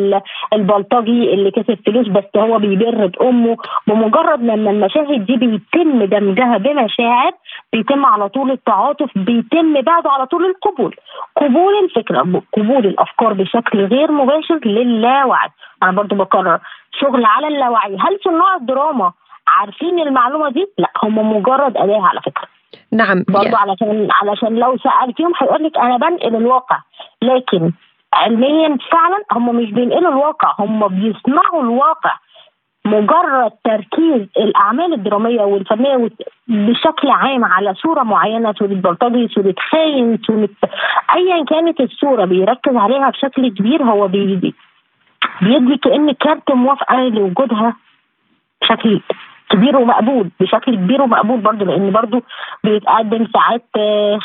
البلطجي 0.52 1.34
اللي 1.34 1.50
كسب 1.50 1.78
فلوس 1.86 2.08
بس 2.08 2.24
هو 2.36 2.58
بيبر 2.58 3.06
بأمه 3.06 3.56
بمجرد 3.86 4.42
لما 4.42 4.70
المشاهد 4.70 5.26
دي 5.26 5.36
بيتم 5.36 6.04
دمجها 6.04 6.58
بمشاعر 6.58 7.32
بيتم 7.72 8.06
على 8.06 8.28
طول 8.28 8.50
التعاطف 8.50 9.10
بيتم 9.16 9.80
بعده 9.80 10.10
على 10.10 10.26
طول 10.26 10.44
القبول. 10.44 10.96
قبول 11.36 11.74
الفكرة 11.84 12.42
قبول 12.56 12.86
الأفكار 12.86 13.32
بشكل 13.32 13.84
غير 13.84 14.12
مباشر 14.12 14.60
للاوعي. 14.64 15.48
أنا 15.82 15.92
برضو 15.92 16.14
بكرر 16.14 16.58
شغل 17.00 17.24
على 17.24 17.48
اللاوعي. 17.48 17.96
هل 17.96 18.18
صناع 18.24 18.56
الدراما 18.60 19.12
عارفين 19.48 20.00
المعلومة 20.00 20.50
دي؟ 20.50 20.66
لا 20.78 20.90
هم 21.02 21.36
مجرد 21.36 21.76
اداه 21.76 22.06
على 22.06 22.20
فكرة. 22.20 22.48
نعم 22.92 23.24
برضه 23.28 23.56
علشان 23.58 24.08
علشان 24.22 24.56
لو 24.56 24.76
سألتيهم 24.78 25.32
هيقول 25.40 25.64
لك 25.64 25.78
أنا 25.78 25.96
بنقل 25.96 26.36
الواقع 26.36 26.78
لكن 27.22 27.72
علميا 28.14 28.78
فعلا 28.92 29.18
هم 29.32 29.56
مش 29.56 29.70
بينقلوا 29.70 30.10
الواقع 30.10 30.54
هم 30.58 30.88
بيصنعوا 30.88 31.62
الواقع 31.62 32.16
مجرد 32.84 33.52
تركيز 33.64 34.28
الأعمال 34.36 34.92
الدرامية 34.94 35.40
والفنية 35.40 36.10
بشكل 36.48 37.10
عام 37.10 37.44
على 37.44 37.74
صورة 37.74 38.02
معينة 38.02 38.52
صوره 38.52 38.68
بلطجي 38.74 39.28
صوره 39.28 39.54
خاين 39.70 40.18
صوره 40.26 40.48
ايا 41.16 41.44
كانت 41.44 41.80
الصورة 41.80 42.24
بيركز 42.24 42.76
عليها 42.76 43.10
بشكل 43.10 43.48
كبير 43.48 43.82
هو 43.82 44.08
بيدي 44.08 44.54
بيدي 45.42 45.76
كأن 45.76 46.12
كارت 46.12 46.52
موافقة 46.52 46.96
لوجودها 46.96 47.76
بشكل 48.62 49.00
كبير 49.50 49.76
ومقبول 49.76 50.30
بشكل 50.40 50.76
كبير 50.76 51.02
ومقبول 51.02 51.40
برضه 51.40 51.64
لأن 51.64 51.92
برضه 51.92 52.22
بيتقدم 52.64 53.26
ساعات 53.32 53.64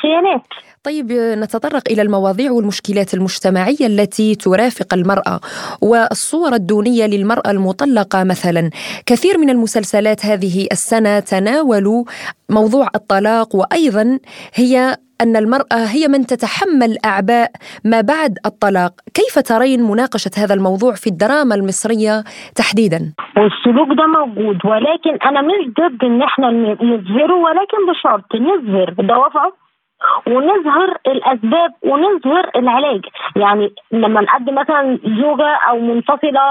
خيانات. 0.01 0.42
طيب 0.84 1.12
نتطرق 1.12 1.82
إلى 1.92 2.01
المواضيع 2.01 2.51
والمشكلات 2.51 3.13
المجتمعية 3.13 3.88
التي 3.88 4.36
ترافق 4.36 4.94
المرأة 4.94 5.40
والصور 5.82 6.54
الدونية 6.54 7.06
للمرأة 7.06 7.51
المطلقة 7.51 8.24
مثلا. 8.24 8.70
كثير 9.06 9.38
من 9.38 9.50
المسلسلات 9.50 10.25
هذه 10.25 10.68
السنة 10.72 11.20
تناولوا 11.20 12.04
موضوع 12.50 12.88
الطلاق 12.96 13.56
وأيضا 13.56 14.20
هي 14.54 14.98
أن 15.22 15.36
المرأة 15.36 15.82
هي 15.96 16.08
من 16.08 16.25
تتحمل 16.25 16.98
أعباء 17.06 17.51
ما 17.86 18.01
بعد 18.01 18.38
الطلاق. 18.46 18.92
كيف 19.13 19.40
ترين 19.40 19.84
مناقشة 19.84 20.32
هذا 20.38 20.54
الموضوع 20.54 20.94
في 20.94 21.08
الدراما 21.08 21.56
المصرية 21.56 22.24
تحديدا؟ 22.56 23.13
والسلوك 23.38 23.90
ده 23.98 24.06
موجود 24.20 24.58
ولكن 24.66 25.13
أنا 25.30 25.42
مش 25.42 25.62
ضد 25.80 26.04
إن 26.04 26.22
إحنا 26.22 26.48
نظهره 26.92 27.36
ولكن 27.46 27.80
بشرط 27.90 28.36
نظهر. 28.36 28.94
دوافعه 28.94 29.51
ونظهر 30.27 30.98
الأسباب 31.08 31.72
ونظهر 31.84 32.50
العلاج. 32.55 33.01
يعني 33.36 33.74
لما 33.91 34.22
نقدم 34.22 34.55
مثلا 34.55 35.00
زوجه 35.05 35.55
أو 35.70 35.79
منفصلة 35.79 36.41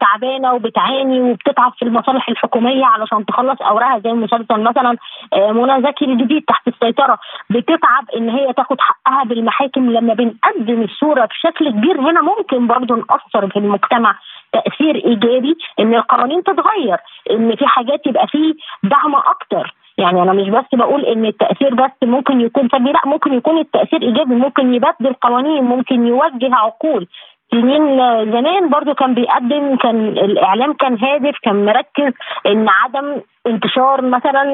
تعبانة 0.00 0.52
وبتعاني 0.54 1.20
وبتتعب 1.20 1.72
في 1.78 1.84
المصالح 1.84 2.28
الحكومية 2.28 2.84
علشان 2.84 3.26
تخلص 3.26 3.62
أوراقها 3.62 3.98
زي 3.98 4.12
مسلسل 4.12 4.60
مثلا 4.60 4.96
منى 5.34 5.82
زكي 5.82 6.04
الجديد 6.04 6.44
تحت 6.48 6.68
السيطرة 6.68 7.18
بتتعب 7.50 8.10
إن 8.16 8.30
هي 8.30 8.52
تاخد 8.52 8.80
حقها 8.80 9.24
بالمحاكم. 9.24 9.90
لما 9.90 10.14
بنقدم 10.14 10.82
الصورة 10.82 11.24
بشكل 11.24 11.70
كبير 11.70 12.00
هنا 12.00 12.20
ممكن 12.22 12.66
برضه 12.66 12.94
نأثر 12.96 13.48
في 13.50 13.56
المجتمع 13.58 14.14
تأثير 14.52 14.94
إيجابي 14.94 15.56
إن 15.80 15.94
القوانين 15.94 16.42
تتغير 16.42 16.96
إن 17.30 17.56
في 17.56 17.66
حاجات 17.66 18.06
يبقى 18.06 18.26
فيه 18.26 18.54
دعم 18.82 19.14
أكتر. 19.14 19.74
يعني 20.00 20.22
أنا 20.22 20.32
مش 20.32 20.48
بس 20.48 20.64
بقول 20.72 21.04
إن 21.04 21.24
التأثير 21.26 21.74
بس 21.74 21.90
ممكن 22.02 22.40
يكون 22.40 22.68
سلبي 22.68 22.92
لأ 22.92 23.00
ممكن 23.06 23.34
يكون 23.34 23.58
التأثير 23.58 24.02
إيجابي 24.02 24.34
ممكن 24.34 24.74
يبدل 24.74 25.14
قوانين 25.20 25.64
ممكن 25.64 26.06
يوجه 26.06 26.54
عقول. 26.54 27.06
سنين 27.50 27.96
زمان 28.32 28.68
برضو 28.68 28.94
كان 28.94 29.14
بيقدم 29.14 29.76
كان 29.76 30.08
الإعلام 30.08 30.72
كان 30.72 30.98
هادف 30.98 31.36
كان 31.42 31.64
مركز 31.64 32.12
إن 32.46 32.66
عدم 32.68 33.16
انتشار 33.46 34.02
مثلا 34.02 34.44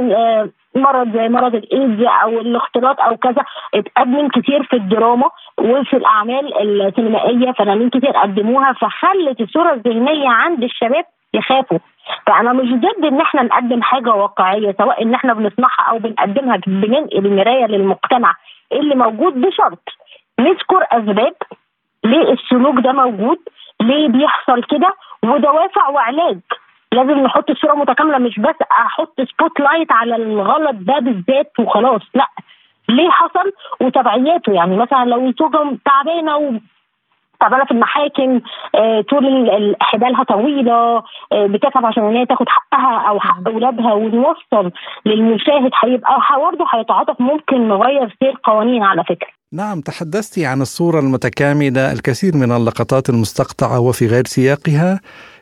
مرض 0.75 1.13
زي 1.17 1.29
مرض 1.29 1.55
الإيدز 1.55 2.07
أو 2.23 2.29
الاختلاط 2.29 3.01
أو 3.01 3.17
كذا. 3.17 3.43
اتقدم 3.75 4.29
كتير 4.29 4.63
في 4.63 4.77
الدراما 4.77 5.31
وفي 5.59 5.97
الأعمال 5.97 6.81
السينمائية 6.81 7.53
فنانين 7.53 7.91
كتير 7.91 8.11
قدموها 8.11 8.73
فخلت 8.73 9.41
الصورة 9.41 9.73
الذهنية 9.73 10.29
عند 10.29 10.63
الشباب 10.65 11.05
يخافوا. 11.35 11.79
فأنا 12.27 12.53
مش 12.53 12.69
ضد 12.73 13.05
إن 13.05 13.21
إحنا 13.21 13.43
نقدم 13.43 13.83
حاجة 13.83 14.11
واقعية 14.11 14.75
سواء 14.79 15.03
إن 15.03 15.15
إحنا 15.15 15.35
بنصنعها 15.35 15.83
أو 15.91 15.99
بنقدمها 15.99 16.57
بننقل 16.67 17.37
مرايه 17.37 17.67
للمجتمع. 17.67 18.35
اللي 18.73 18.95
موجود 18.95 19.41
بشرط 19.41 19.89
نذكر 20.41 20.87
أسباب 20.93 21.35
ليه 22.05 22.33
السلوك 22.33 22.81
ده 22.81 22.93
موجود 22.93 23.39
ليه 23.81 24.09
بيحصل 24.09 24.63
كده 24.63 24.95
ودوافع 25.25 25.89
وعلاج. 25.89 26.39
لازم 26.93 27.21
نحط 27.21 27.51
الصورة 27.51 27.75
متكاملة 27.75 28.19
مش 28.19 28.41
بس 28.41 28.55
أحط 28.71 29.21
spotlight 29.21 29.93
على 29.93 30.17
الغلط 30.17 30.75
ده 30.75 30.99
بالذات 30.99 31.53
وخلاص 31.59 32.03
لأ. 32.15 32.29
ليه 32.89 33.11
حصل 33.11 33.53
وتبعياته؟ 33.81 34.53
يعني 34.53 34.77
مثلا 34.77 35.05
لو 35.05 35.33
زوجه 35.39 35.77
تعبانة 35.85 36.61
تعبانه 37.41 37.65
في 37.65 37.71
المحاكم 37.71 38.41
آه، 38.75 39.01
طول 39.01 39.77
حبالها 39.81 40.25
طويلة 40.25 41.03
آه، 41.33 41.47
بتتعب 41.47 41.87
عشان 41.87 42.05
إن 42.05 42.17
هي 42.17 42.27
تاخد 42.27 42.47
حقها 42.49 43.09
أو 43.09 43.21
حق 43.21 43.49
أولادها 43.49 43.93
ونوصل 43.93 44.71
للمشاهد 45.07 45.71
هيبقى 45.85 46.19
برضه 46.51 46.65
هيتعاطف 46.75 47.21
ممكن 47.21 47.69
نغير 47.69 48.17
سير 48.21 48.35
قوانين 48.45 48.83
على 48.83 49.05
فكرة. 49.05 49.29
نعم 49.53 49.81
تحدثت 49.81 50.39
عن 50.39 50.61
الصورة 50.61 50.99
المتكاملة 51.01 51.93
الكثير 51.93 52.37
من 52.37 52.53
اللقطات 52.53 53.09
المستقطعة 53.09 53.81
وفي 53.81 54.07
غير 54.07 54.25
سياقها. 54.27 55.01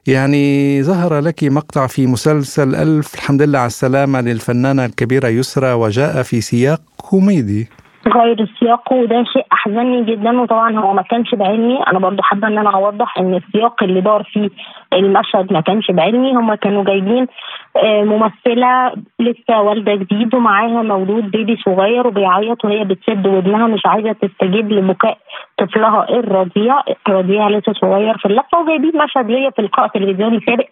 يعني 0.09 0.83
ظهر 0.83 1.21
لك 1.21 1.45
مقطع 1.45 1.87
في 1.87 2.07
مسلسل 2.07 2.75
ألف 2.75 3.15
الحمد 3.15 3.43
لله 3.43 3.59
على 3.59 3.67
السلامة 3.67 4.21
للفنانة 4.21 4.85
الكبيرة 4.85 5.29
يسرى 5.29 5.73
وجاء 5.73 6.23
في 6.23 6.41
سياق 6.41 6.81
كوميدي. 7.11 7.69
غير 8.09 8.41
السياق 8.41 8.93
وده 8.93 9.25
شيء 9.25 9.47
أحزنني 9.53 10.05
جدا 10.05 10.41
وطبعا 10.41 10.79
هو 10.79 10.93
ما 10.95 11.03
كانش 11.03 11.35
بعلمي. 11.35 11.83
أنا 11.83 11.99
برضو 11.99 12.23
حابة 12.23 12.49
إن 12.49 12.59
أنا 12.59 12.75
أوضح 12.75 13.19
إن 13.19 13.35
السياق 13.35 13.83
اللي 13.83 14.01
دار 14.01 14.23
فيه 14.23 14.51
المشهد 14.93 15.53
ما 15.53 15.61
كانش 15.61 15.91
بعلمي. 15.91 16.33
هم 16.33 16.55
كانوا 16.55 16.85
جايبين 16.85 17.27
آه، 17.77 18.03
ممثلة 18.05 18.93
لسه 19.21 19.61
والدة 19.61 19.95
جديد 19.95 20.35
ومعاها 20.35 20.83
مولود 20.83 21.31
بيبي 21.31 21.57
صغير 21.57 22.07
وبيعيط 22.07 22.65
وهي 22.65 22.85
بتسد 22.85 23.27
ودنها 23.27 23.67
مش 23.67 23.83
عايزة 23.87 24.13
تستجيب 24.13 24.73
لبكاء 24.73 25.19
طفلها 25.59 26.09
الرضيع. 26.11 26.81
رضيع 27.09 27.49
لسه 27.49 27.73
صغير 27.73 28.19
في 28.19 28.27
اللفه 28.27 28.59
وجايبين 28.59 28.93
مشهد 29.05 29.31
ليا 29.31 29.51
في 29.51 29.63
لقاء 29.63 29.89
تلفزيوني 29.89 30.41
سابق 30.47 30.67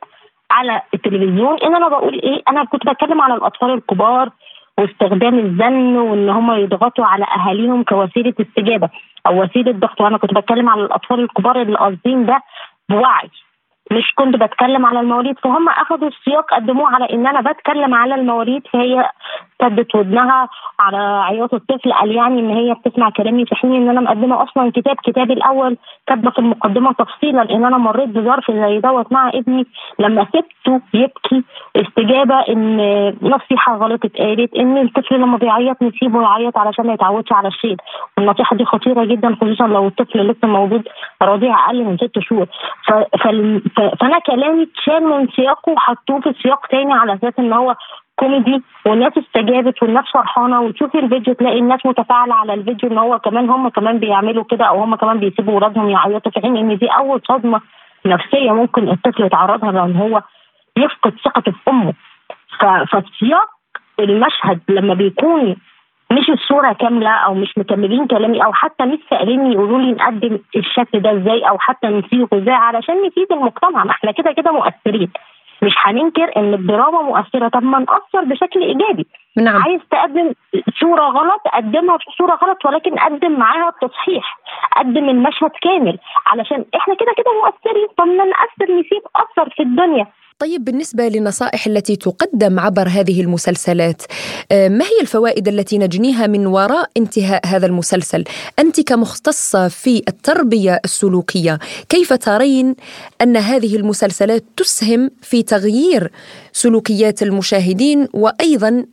على 0.51 0.83
التلفزيون. 0.95 1.59
إن 1.63 1.75
أنا 1.75 1.89
بقول 1.89 2.21
إيه 2.23 2.43
أنا 2.49 2.65
كنت 2.65 2.87
بتكلم 2.89 3.21
على 3.21 3.35
الأطفال 3.35 3.71
الكبار 3.71 4.31
واستخدام 4.79 5.39
الزن 5.39 5.97
وإن 5.97 6.29
هم 6.29 6.53
يضغطوا 6.53 7.05
على 7.05 7.25
أهاليهم 7.37 7.83
كوسيلة 7.83 8.35
استجابة 8.41 8.89
أو 9.27 9.43
وسيلة 9.43 9.73
ضغط. 9.73 10.01
وأنا 10.01 10.19
كنت 10.19 10.35
بتكلم 10.35 10.69
على 10.69 10.83
الأطفال 10.83 11.21
الكبار 11.21 11.63
اللي 11.63 11.77
قاصدين 11.77 12.27
ده 12.27 12.43
بوعي 12.89 13.31
مش 13.93 14.15
كنت 14.15 14.37
بتكلم 14.37 14.87
على 14.87 15.01
المواليد. 15.01 15.39
فهم 15.39 15.69
أخذوا 15.69 16.09
السياق 16.09 16.55
قدموه 16.55 16.95
على 16.95 17.05
إن 17.13 17.27
أنا 17.27 17.53
بتكلم 17.53 17.95
على 17.95 18.15
المواليد. 18.15 18.67
فهي 18.73 19.09
سدت 19.63 19.95
ودنها 19.95 20.49
على 20.81 20.97
عياط 20.99 21.55
الطفل. 21.55 21.93
قال 21.93 22.13
يعني 22.13 22.41
إن 22.41 22.51
هي 22.51 22.75
بتسمع 22.75 23.11
كلامي 23.11 23.45
في 23.47 23.55
حين 23.55 23.75
إن 23.75 23.89
أنا 23.89 24.01
مقدمة 24.01 24.43
أصلا 24.43 24.71
كتاب. 24.71 24.97
كتابي 25.05 25.33
الأول 25.33 25.77
كاتبة 26.07 26.31
في 26.31 26.39
المقدمة 26.39 26.93
تفصيلا 26.93 27.43
إن 27.43 27.65
أنا 27.65 27.79
مريت 27.79 28.09
بظرف 28.09 28.51
زي 28.51 28.79
دوت 28.81 29.13
مع 29.13 29.29
ابني. 29.29 29.67
لما 29.99 30.25
سبته 30.25 30.81
يبكي 30.95 31.45
استجابة 31.77 32.35
إن 32.35 32.77
نصيحة 33.23 33.77
غلط 33.77 34.05
اتقالت 34.05 34.55
إن 34.55 34.79
الطفل 34.79 35.15
لما 35.15 35.37
بيعيط 35.37 35.83
نسيبه 35.83 36.23
يعيط 36.23 36.59
علشان 36.59 36.87
ما 36.87 36.93
يتعودش 36.93 37.33
على 37.33 37.49
الشيء. 37.49 37.77
والنصيحه 38.17 38.57
دي 38.57 38.65
خطيرة 38.65 39.05
جدا 39.05 39.37
خصوصا 39.41 39.67
لو 39.67 39.87
الطفل 39.87 40.21
لسه 40.29 40.49
موجود 40.49 40.89
رضيع 41.23 41.67
أقل 41.67 41.85
من 41.85 41.97
ست 41.97 42.19
شهور. 42.19 42.47
فأنا 44.01 44.19
كلامي 44.27 44.63
اتشال 44.63 45.03
من 45.05 45.29
سياقه 45.37 45.73
وحطوه 45.73 46.21
في 46.21 46.33
سياق 46.43 46.67
تاني 46.67 46.93
على 46.93 47.15
أساس 47.15 47.33
إن 47.39 47.53
هو 47.53 47.75
كوميدي 48.17 48.63
والناس 48.87 49.13
استجابت 49.19 49.83
والناس 49.83 50.05
فرحانة 50.15 50.61
وتشوفي 50.61 50.99
الفيديو 50.99 51.35
تلاقي 51.35 51.59
الناس 51.59 51.87
متفاعلة 51.87 52.35
على 52.35 52.55
الفيديو 52.55 52.91
إن 52.91 52.99
هو 52.99 53.19
كمان 53.19 53.51
هم 53.51 53.69
كمان 53.69 53.99
بيعملوا 53.99 54.45
كده 54.45 54.65
أو 54.65 54.83
هم 54.83 54.95
كمان 54.95 55.19
بيسيبوا 55.19 55.55
ولادهم 55.57 55.91
يعيطوا 55.91 56.33
في 56.33 56.41
حين 56.41 56.57
إن 56.57 56.79
دي 56.79 56.87
أول 56.87 57.21
صدمة 57.29 57.61
نفسية 58.07 58.53
ممكن 58.53 58.89
الطفل 58.89 59.25
يتعرضها 59.25 59.73
لأن 59.73 59.97
هو 59.97 60.23
يفقد 60.77 61.15
ثقته 61.25 61.53
في 61.53 61.71
أمه. 61.71 61.95
فسياق 62.91 63.49
المشهد 64.01 64.61
لما 64.69 64.95
بيكون 64.95 65.57
مش 66.13 66.31
الصورة 66.31 66.73
كاملة 66.73 67.11
أو 67.11 67.35
مش 67.35 67.59
مكملين 67.59 68.07
كلامي 68.07 68.45
أو 68.45 68.53
حتى 68.53 68.85
مش 68.85 68.99
ساليني 69.11 69.53
يقولوا 69.53 69.79
لي 69.79 69.93
نقدم 69.93 70.39
الشكل 70.57 71.01
ده 71.01 71.13
إزاي 71.13 71.49
أو 71.49 71.59
حتى 71.59 71.87
نسيبه 71.89 72.39
إزاي 72.39 72.55
علشان 72.55 72.95
نفيد 73.07 73.33
المجتمع 73.33 73.85
ما 73.85 73.91
إحنا 73.91 74.13
كده 74.13 74.33
كده 74.33 74.53
مؤثرين. 74.53 75.11
مش 75.63 75.75
هننكر 75.85 76.37
إن 76.37 76.55
الدراما 76.55 77.03
مؤثرة. 77.03 77.49
طب 77.49 77.63
ما 77.63 77.79
نأثر 77.79 78.25
بشكل 78.25 78.63
إيجابي. 78.63 79.07
نعم. 79.37 79.63
عايز 79.63 79.81
تقدم 79.91 80.33
صورة 80.81 81.03
غلط 81.03 81.41
قدمها 81.55 81.97
في 81.97 82.05
صورة 82.19 82.35
غلط 82.35 82.67
ولكن 82.67 82.99
قدم 82.99 83.33
معاها 83.39 83.69
التصحيح. 83.69 84.39
قدم 84.77 85.09
المشهد 85.09 85.51
كامل. 85.63 85.99
علشان 86.27 86.65
إحنا 86.77 86.95
كده 86.95 87.13
كده 87.17 87.31
مؤثرين 87.43 87.87
طب 87.99 88.07
ما 88.07 88.25
نأثر 88.25 88.73
نسيب 88.81 89.03
أثر 89.17 89.51
في 89.57 89.63
الدنيا. 89.63 90.07
طيب 90.39 90.65
بالنسبة 90.65 91.09
للنصائح 91.09 91.67
التي 91.67 91.97
تقدم 91.97 92.61
عبر 92.61 92.89
هذه 92.89 93.21
المسلسلات 93.21 94.03
ما 94.51 94.85
هي 94.85 95.01
الفوائد 95.01 95.49
التي 95.49 95.79
نجنيها 95.79 96.27
من 96.27 96.47
وراء 96.47 96.91
انتهاء 96.97 97.47
هذا 97.47 97.67
المسلسل؟ 97.67 98.25
أنت 98.59 98.81
كمختصة 98.81 99.69
في 99.69 100.03
التربية 100.09 100.81
السلوكية 100.85 101.59
كيف 101.89 102.13
ترين 102.13 102.75
أن 103.23 103.37
هذه 103.37 103.77
المسلسلات 103.77 104.45
تسهم 104.57 105.11
في 105.23 105.43
تغيير 105.43 106.13
سلوكيات 106.53 107.23
المشاهدين 107.23 108.09
وأيضا 108.13 108.87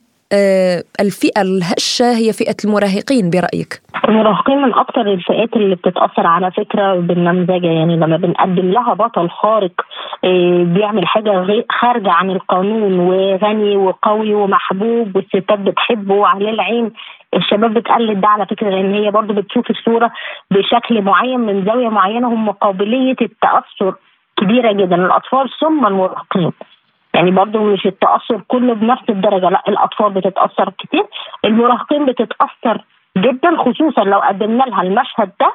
الفئة 0.99 1.41
الهشة 1.41 2.11
هي 2.17 2.33
فئة 2.33 2.55
المراهقين 2.65 3.29
برأيك؟ 3.29 3.81
المراهقين 4.09 4.57
من 4.61 4.73
أكثر 4.73 5.01
الفئات 5.01 5.55
اللي 5.55 5.75
بتتأثر 5.75 6.27
على 6.27 6.51
فكرة 6.51 6.95
بالنمذجة 6.95 7.67
يعني 7.67 7.95
لما 7.95 8.17
بنقدم 8.17 8.71
لها 8.71 8.93
بطل 8.93 9.29
خارق 9.29 9.71
بيعمل 10.63 11.07
حاجة 11.07 11.63
خارجة 11.79 12.11
عن 12.11 12.29
القانون 12.29 12.99
وغني 12.99 13.75
وقوي 13.75 14.33
ومحبوب 14.33 15.15
والستات 15.15 15.59
بتحبه 15.59 16.13
وعليه 16.15 16.49
العين 16.49 16.91
الشباب 17.35 17.73
بتقلد 17.73 18.21
ده 18.21 18.27
على 18.27 18.45
فكرة 18.45 18.69
لأن 18.69 18.93
هي 18.93 19.11
برضو 19.11 19.33
بتشوف 19.33 19.69
الصورة 19.69 20.11
بشكل 20.51 21.01
معين 21.01 21.39
من 21.39 21.65
زاوية 21.65 21.89
معينة 21.89 22.27
هم 22.33 22.51
قابلية 22.51 23.15
التأثر 23.21 23.93
كبيرة 24.37 24.71
جدا 24.71 24.95
الأطفال 24.95 25.49
ثم 25.61 25.85
المراهقين 25.87 26.51
يعني 27.13 27.31
برضو 27.31 27.59
مش 27.73 27.85
التأثر 27.85 28.41
كله 28.47 28.73
بنفس 28.73 29.09
الدرجة 29.09 29.49
لا 29.49 29.63
الأطفال 29.67 30.09
بتتأثر 30.09 30.69
كتير 30.69 31.05
المراهقين 31.45 32.05
بتتأثر 32.05 32.83
جدا 33.17 33.57
خصوصا 33.57 34.03
لو 34.03 34.19
قدمنا 34.19 34.63
لها 34.63 34.81
المشهد 34.81 35.31
ده. 35.39 35.53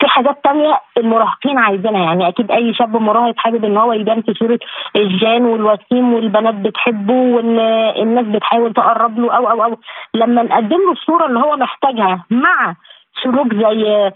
في 0.00 0.06
حاجات 0.08 0.44
تانية 0.44 0.80
المراهقين 0.96 1.58
عايزينها 1.58 2.04
يعني 2.04 2.28
أكيد 2.28 2.50
أي 2.50 2.74
شاب 2.74 2.96
مراهق 2.96 3.34
حابب 3.36 3.64
إن 3.64 3.76
هو 3.76 3.92
يبان 3.92 4.22
في 4.22 4.34
صورة 4.34 4.58
الجان 4.96 5.44
والوسيم 5.44 6.14
والبنات 6.14 6.54
بتحبه 6.54 7.14
والناس 7.14 8.26
بتحاول 8.26 8.72
تقرب 8.72 9.18
له 9.18 9.36
أو 9.36 9.50
أو 9.50 9.64
أو. 9.64 9.76
لما 10.14 10.42
نقدم 10.42 10.76
له 10.76 10.92
الصورة 10.92 11.26
اللي 11.26 11.38
هو 11.40 11.56
محتاجها 11.56 12.24
مع 12.30 12.74
سلوك 13.22 13.54
زي 13.54 14.10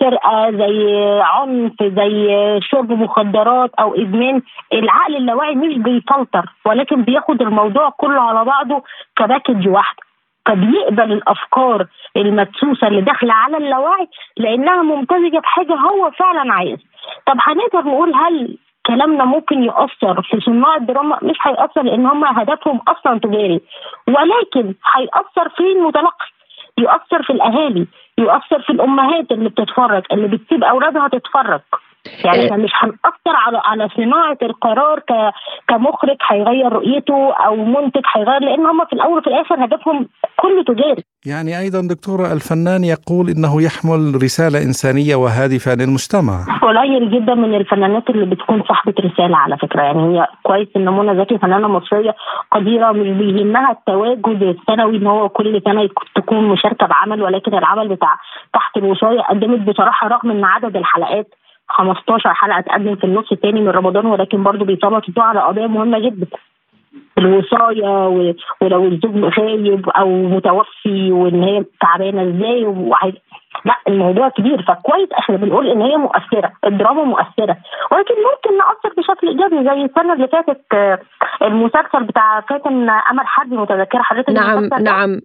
سرقه 0.00 0.50
زي 0.50 1.00
عنف 1.22 1.82
زي 1.82 2.28
شرب 2.62 2.92
مخدرات 2.92 3.70
أو 3.80 3.94
ادمان 3.94 4.42
العقل 4.72 5.16
اللاواعي 5.16 5.54
مش 5.54 5.76
بيفلتر 5.78 6.44
ولكن 6.66 7.02
بياخد 7.02 7.42
الموضوع 7.42 7.90
كله 7.90 8.20
على 8.20 8.44
بعضه 8.44 8.82
كباكج 9.16 9.68
واحدة 9.68 10.02
فبيقبل 10.46 11.12
الأفكار 11.12 11.86
المدسوسة 12.16 12.86
اللي 12.88 13.00
داخله 13.00 13.32
على 13.34 13.56
اللاواعي 13.56 14.08
لأنها 14.36 14.82
ممتزجة 14.82 15.38
بحاجة 15.38 15.74
هو 15.74 16.10
فعلا 16.10 16.52
عايز. 16.54 16.78
طب 17.26 17.36
هنقدر 17.40 17.82
نقول 17.90 18.14
هل 18.14 18.58
كلامنا 18.86 19.24
ممكن 19.24 19.62
يأثر 19.64 20.22
في 20.22 20.40
صناع 20.40 20.76
الدراما؟ 20.76 21.18
مش 21.22 21.36
هيأثر 21.42 21.82
لأن 21.82 22.06
هم 22.06 22.24
هدفهم 22.24 22.80
أصلا 22.88 23.18
تجاري 23.20 23.60
ولكن 24.08 24.74
هيأثر 24.96 25.48
في 25.56 25.60
المتلقي 25.72 26.26
يؤثر 26.78 27.22
في 27.22 27.30
الأهالي. 27.30 27.86
يؤثر 28.18 28.62
في 28.62 28.70
الأمهات 28.70 29.30
اللي 29.32 29.48
بتتفرج 29.48 30.02
اللي 30.12 30.28
بتسيب 30.28 30.64
أولادها 30.64 31.08
تتفرج. 31.08 31.60
يعني 32.24 32.44
إحنا 32.46 32.56
مش 32.56 32.70
هنأثر 32.82 33.36
على 33.46 33.60
على 33.64 33.88
صناعة 33.96 34.38
القرار 34.42 34.98
ك 34.98 35.12
كمخرج 35.68 36.16
هيغير 36.30 36.72
رؤيته 36.72 37.32
أو 37.32 37.56
منتج 37.56 38.02
هيغير 38.16 38.40
لأن 38.40 38.66
هم 38.66 38.84
في 38.84 38.92
الأول 38.92 39.18
وفي 39.18 39.26
الآخر 39.26 39.64
هدفهم 39.64 40.08
كله 40.36 40.62
تجاري. 40.64 41.04
يعني 41.26 41.58
أيضا 41.58 41.80
دكتورة 41.94 42.32
الفنان 42.32 42.84
يقول 42.84 43.28
إنه 43.28 43.62
يحمل 43.62 44.22
رسالة 44.22 44.58
إنسانية 44.58 45.14
وهادفة 45.16 45.74
للمجتمع. 45.74 46.58
قليل 46.62 47.10
جدا 47.10 47.34
من 47.34 47.54
الفنانات 47.54 48.10
اللي 48.10 48.26
بتكون 48.26 48.62
صاحبة 48.68 48.94
رسالة 49.00 49.36
على 49.36 49.56
فكرة 49.56 49.82
يعني 49.82 50.02
هي 50.02 50.26
كويس 50.42 50.68
إن 50.76 50.88
منى 50.88 51.24
زكي 51.24 51.38
فنانة 51.38 51.68
مصرية 51.68 52.14
قديرة 52.52 52.92
مش 52.92 53.08
بيهمها 53.08 53.70
التواجد 53.72 54.42
السنوي 54.42 54.96
إن 54.96 55.06
هو 55.06 55.28
كل 55.28 55.62
سنة 55.64 55.88
تكون 56.16 56.48
مشاركة 56.48 56.86
بعمل 56.86 57.22
ولكن 57.22 57.54
العمل 57.54 57.88
بتاع 57.88 58.16
تحت 58.54 58.76
الوصاية 58.76 59.20
قدمت 59.20 59.60
بصراحة 59.68 60.08
رغم 60.08 60.30
إن 60.30 60.44
عدد 60.44 60.76
الحلقات 60.76 61.34
15 61.72 62.34
حلقة 62.34 62.60
تقدم 62.60 62.96
في 62.96 63.04
النص 63.04 63.32
الثاني 63.32 63.60
من 63.60 63.68
رمضان 63.68 64.06
ولكن 64.06 64.42
برضه 64.42 64.64
بيسلطوا 64.64 65.22
على 65.22 65.40
قضايا 65.40 65.66
مهمة 65.66 65.98
جدا. 65.98 66.26
الوصاية 67.18 68.06
ولو 68.60 68.84
الزوج 68.84 69.38
غايب 69.38 69.88
أو 69.88 70.08
متوفي 70.22 71.12
وإن 71.12 71.42
هي 71.42 71.64
تعبانة 71.80 72.22
إزاي 72.22 72.64
وعايز 72.64 73.14
لا 73.64 73.76
الموضوع 73.88 74.28
كبير. 74.28 74.62
فكويس 74.62 75.12
إحنا 75.18 75.36
بنقول 75.36 75.68
إن 75.68 75.82
هي 75.82 75.96
مؤثرة 75.96 76.52
الدراما 76.64 77.04
مؤثرة. 77.04 77.56
ولكن 77.92 78.14
ممكن 78.14 78.58
ناثر 78.58 78.94
بشكل 78.98 79.28
إيجابي 79.28 79.64
زي 79.64 79.84
السنة 79.84 80.12
اللي 80.12 80.28
فاتت 80.28 80.60
المسلسل 81.42 82.02
بتاع 82.02 82.40
فاتن 82.40 82.90
أمل 82.90 83.26
حربي 83.26 83.56
متذكرة 83.56 84.02
حضرتك؟ 84.02 84.30
نعم 84.30 84.68
نعم. 84.80 85.20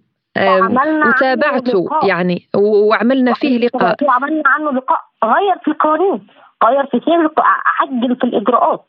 وتابعته 1.08 1.88
يعني 2.02 2.42
وعملنا 2.56 3.32
فيه 3.32 3.58
لقاء. 3.58 3.96
وعملنا 4.02 4.42
عنه 4.46 4.72
لقاء. 4.72 5.00
غير 5.24 5.58
في 5.64 5.68
القوانين. 5.68 6.26
غير 6.64 6.86
في 6.86 7.00
سير 7.04 7.30
عجل 7.80 8.16
في 8.16 8.24
الإجراءات. 8.24 8.86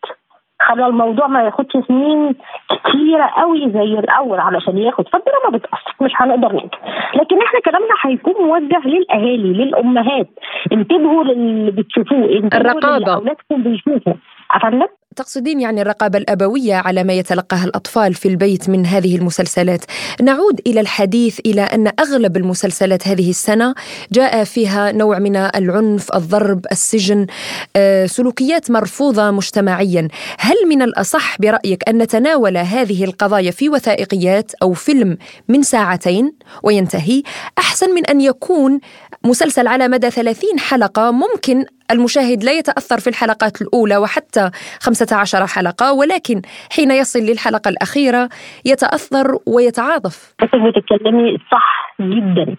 خلى 0.62 0.86
الموضوع 0.86 1.28
ما 1.28 1.44
ياخدش 1.44 1.78
سنين 1.88 2.36
كتيرة 2.70 3.26
قوي 3.26 3.72
زي 3.72 4.00
الأول 4.00 4.40
علشان 4.40 4.78
ياخد. 4.78 5.08
فالدراما 5.08 5.58
بتأثر. 5.58 5.96
مش 6.02 6.12
هنقدر 6.16 6.52
ننكر. 6.52 6.80
لكن 7.16 7.42
إحنا 7.42 7.60
كلامنا 7.66 7.94
هيكون 8.02 8.34
موجه 8.46 8.88
للأهالي 8.88 9.54
للأمهات. 9.54 10.28
انتبهوا 10.72 11.24
للي 11.24 11.72
بتشوفوه. 11.72 12.18
انتبهوا 12.18 12.72
الرقابة. 12.72 13.14
أولادكم 13.14 13.64
بيشوفوا. 13.64 14.14
أفندم؟ 14.52 14.88
تقصدين 15.20 15.62
يعني 15.62 15.82
الرقابة 15.82 16.18
الأبوية 16.18 16.76
على 16.76 17.04
ما 17.04 17.14
يتلقاه 17.14 17.64
الأطفال 17.64 18.14
في 18.14 18.28
البيت 18.28 18.70
من 18.70 18.86
هذه 18.86 19.16
المسلسلات. 19.16 19.86
نعود 20.22 20.62
إلى 20.68 20.80
الحديث 20.80 21.40
إلى 21.46 21.62
أن 21.62 21.92
أغلب 22.00 22.38
المسلسلات 22.38 23.08
هذه 23.08 23.30
السنة 23.30 23.76
جاء 24.12 24.44
فيها 24.44 24.92
نوع 24.92 25.20
من 25.20 25.36
العنف 25.36 26.16
الضرب 26.16 26.66
السجن 26.72 27.28
آه، 27.76 28.06
سلوكيات 28.06 28.72
مرفوضة 28.72 29.32
مجتمعيا. 29.32 30.08
هل 30.40 30.56
من 30.70 30.82
الأصح 30.82 31.42
برأيك 31.42 31.90
أن 31.90 31.98
نتناول 31.98 32.58
هذه 32.58 33.04
القضايا 33.04 33.52
في 33.52 33.70
وثائقيات 33.70 34.52
أو 34.62 34.74
فيلم 34.74 35.18
من 35.48 35.64
ساعتين 35.64 36.34
وينتهي 36.64 37.24
أحسن 37.58 37.96
من 37.96 38.06
أن 38.06 38.22
يكون 38.22 38.80
مسلسل 39.26 39.68
على 39.68 39.88
مدى 39.88 40.10
30 40.10 40.60
حلقة. 40.70 41.12
ممكن 41.12 41.66
المشاهد 41.92 42.44
لا 42.44 42.52
يتأثر 42.52 43.00
في 43.00 43.08
الحلقات 43.10 43.62
الأولى 43.62 43.98
وحتى 43.98 44.50
15 44.82 45.48
حلقة 45.48 45.94
ولكن 45.94 46.42
حين 46.76 46.92
يصل 46.92 47.20
للحلقة 47.20 47.70
الأخيرة 47.70 48.30
يتأثر 48.66 49.26
ويتعاطف. 49.48 50.34
بتتكلمي 50.44 51.38
صح 51.52 51.96
جدا 52.02 52.56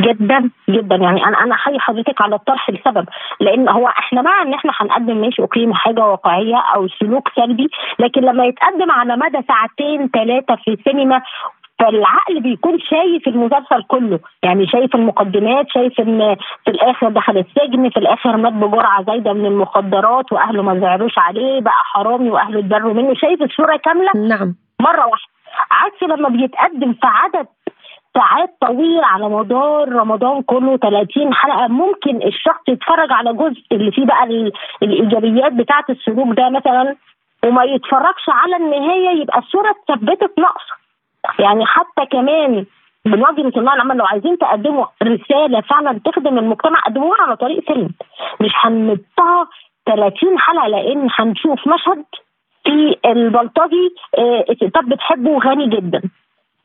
جدا 0.00 0.50
جدا. 0.68 0.96
يعني 0.96 1.24
أنا 1.24 1.38
أنا 1.44 1.54
حي 1.56 1.78
حضرتك 1.78 2.20
على 2.20 2.34
الطرح 2.34 2.70
لسبب 2.70 3.06
لأن 3.40 3.68
هو 3.68 3.88
إحنا 3.88 4.22
مع 4.22 4.42
إن 4.42 4.54
إحنا 4.54 4.72
هنقدم 4.76 5.20
ماشي 5.20 5.42
أوكي 5.42 5.70
حاجة 5.74 6.00
واقعية 6.00 6.56
أو 6.74 6.88
سلوك 7.00 7.28
سلبي 7.36 7.68
لكن 7.98 8.20
لما 8.20 8.44
يتقدم 8.46 8.90
على 8.90 9.16
مدى 9.16 9.38
ساعتين 9.48 10.08
ثلاثة 10.08 10.56
في 10.64 10.70
السينما 10.70 11.22
فالعقل 11.82 12.40
بيكون 12.40 12.78
شايف 12.80 13.28
المسلسل 13.28 13.82
كله. 13.88 14.18
يعني 14.42 14.66
شايف 14.66 14.94
المقدمات 14.94 15.66
شايف 15.70 16.00
إن 16.00 16.36
في 16.64 16.70
الآخر 16.70 17.08
دخل 17.08 17.38
السجن 17.38 17.88
في 17.90 17.96
الآخر 17.96 18.36
مات 18.36 18.52
بجرعة 18.52 19.02
زايدة 19.04 19.32
من 19.32 19.46
المخدرات 19.46 20.32
وأهله 20.32 20.62
ما 20.62 20.80
زعلوش 20.80 21.18
عليه 21.18 21.60
بقى 21.60 21.82
حرامي 21.94 22.30
وأهله 22.30 22.58
اتبروا 22.58 22.92
منه. 22.94 23.14
شايف 23.14 23.42
الصورة 23.42 23.76
كاملة؟ 23.76 24.10
نعم. 24.14 24.54
مرة 24.80 25.06
واحدة. 25.06 25.32
عكس 25.70 26.02
لما 26.02 26.28
بيتقدم 26.28 26.92
في 26.92 27.06
عدد 27.06 27.46
ساعات 28.14 28.50
طويلة 28.60 29.06
على 29.06 29.28
مدار 29.28 29.88
رمضان 29.92 30.42
كله 30.42 30.76
30 30.76 31.34
حلقة 31.34 31.66
ممكن 31.68 32.22
الشخص 32.22 32.68
يتفرج 32.68 33.12
على 33.12 33.32
جزء 33.32 33.62
اللي 33.72 33.90
فيه 33.92 34.06
بقى 34.06 34.50
الإيجابيات 34.82 35.52
بتاعة 35.52 35.84
السلوك 35.90 36.36
ده 36.36 36.48
مثلا 36.50 36.96
وما 37.44 37.64
يتفرجش 37.64 38.26
على 38.28 38.56
النهاية 38.56 39.20
يبقى 39.22 39.38
الصورة 39.38 39.70
اتثبتت 39.70 40.38
ناقصة. 40.38 40.81
يعني 41.38 41.66
حتى 41.66 42.06
كمان 42.12 42.66
وجهة 43.06 43.52
الله 43.60 43.74
العامه 43.74 43.94
لو 43.94 44.04
عايزين 44.04 44.38
تقدموا 44.38 44.86
رسالة 45.02 45.60
فعلا 45.60 46.00
تخدم 46.04 46.38
المجتمع 46.38 46.80
قدموها 46.80 47.22
على 47.22 47.36
طريق 47.36 47.64
فيلم 47.66 47.90
مش 48.40 48.50
هنمدها 48.54 49.46
30 49.86 50.38
حلقة 50.38 50.68
لأن 50.68 51.08
هنشوف 51.18 51.68
مشهد 51.68 52.04
في 52.64 52.96
البلطجي 53.06 53.94
آه، 54.18 54.44
طب 54.74 54.88
بتحبه 54.88 55.38
غني 55.38 55.66
جدا. 55.76 56.02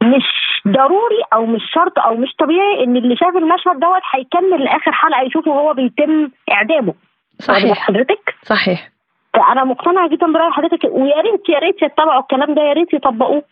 مش 0.03 0.25
ضروري 0.67 1.21
أو 1.33 1.45
مش 1.45 1.61
شرط 1.73 1.99
أو 1.99 2.15
مش 2.15 2.35
طبيعي 2.39 2.83
إن 2.83 2.97
اللي 2.97 3.15
شاف 3.15 3.35
المشهد 3.37 3.79
دوت 3.79 4.01
هيكمل 4.11 4.63
لآخر 4.63 4.91
حلقة 4.91 5.21
يشوفه 5.21 5.51
وهو 5.51 5.73
بيتم 5.73 6.29
إعدامه. 6.51 6.93
صحيح. 7.39 7.77
حضرتك؟ 7.77 8.35
صحيح. 8.43 8.89
فأنا 9.33 9.63
مقتنعة 9.63 10.09
جدا 10.09 10.31
برأي 10.33 10.51
حضرتك 10.51 10.83
ويا 10.91 11.21
ريت 11.21 11.49
يا 11.49 11.59
ريت 11.59 11.81
يتبعوا 11.81 12.21
الكلام 12.21 12.53
ده 12.53 12.61
يا 12.61 12.73
ريت 12.73 12.93
يطبقوه. 12.93 13.43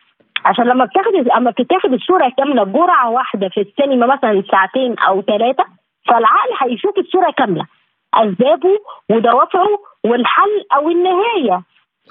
عشان 0.46 0.66
لما 0.66 0.86
بتاخد 0.86 1.30
أما 1.38 1.52
بتتاخد 1.52 1.94
الصورة 1.94 2.32
كاملة 2.38 2.64
جرعة 2.64 3.10
واحدة 3.10 3.50
في 3.50 3.62
السينما 3.62 4.06
مثلا 4.06 4.44
ساعتين 4.52 5.00
أو 5.00 5.22
ثلاثة 5.22 5.66
فالعقل 6.08 6.52
هيشوف 6.62 6.98
الصورة 6.98 7.32
كاملة 7.32 7.66
أسبابه 8.14 8.80
ودوافعه 9.10 9.80
والحل 10.04 10.66
أو 10.76 10.90
النهاية. 10.90 11.62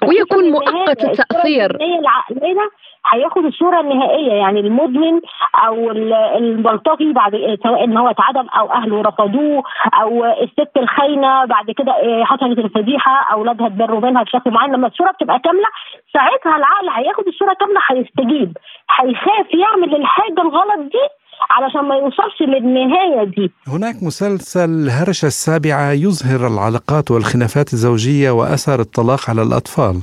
ويكون 0.03 0.51
مؤقت 0.51 1.03
التأثير. 1.03 1.75
العقليه 1.81 2.69
هياخد 3.13 3.45
الصورة 3.45 3.79
النهائية 3.79 4.33
يعني 4.33 4.59
المدمن 4.59 5.21
أو 5.67 5.91
البلطجي 6.37 7.13
بعد 7.13 7.57
سواء 7.63 7.83
إن 7.83 7.97
هو 7.97 8.07
اتعدم 8.09 8.47
أو 8.49 8.71
أهله 8.71 9.01
رفضوه 9.01 9.63
أو 10.01 10.25
الست 10.25 10.77
الخاينة 10.77 11.45
بعد 11.45 11.71
كده 11.71 11.91
آه، 11.91 12.23
حصلت 12.23 12.59
الفضيحة 12.59 13.33
اولادها 13.33 13.67
اتبروا 13.67 13.99
منها 13.99 14.23
بشكل 14.23 14.51
معين. 14.51 14.73
لما 14.73 14.87
الصورة 14.87 15.11
بتبقى 15.11 15.39
كاملة 15.39 15.67
ساعتها 16.13 16.55
العقل 16.57 16.89
هياخد 16.89 17.27
الصورة 17.27 17.53
كاملة 17.53 17.79
هيستجيب 17.89 18.57
هيخاف 18.99 19.53
يعمل 19.53 19.95
الحاجة 19.95 20.41
الغلط 20.41 20.79
دي 20.79 21.07
علشان 21.49 21.81
ما 21.81 21.95
يوصلش 21.95 22.41
للنهاية 22.41 23.23
دي. 23.23 23.51
هناك 23.67 23.95
مسلسل 24.03 24.89
هرشة 24.89 25.25
السابعة 25.25 25.91
يظهر 25.91 26.47
العلاقات 26.47 27.11
والخلافات 27.11 27.73
الزوجية 27.73 28.31
وأثر 28.31 28.79
الطلاق 28.79 29.29
على 29.29 29.41
الأطفال. 29.41 29.95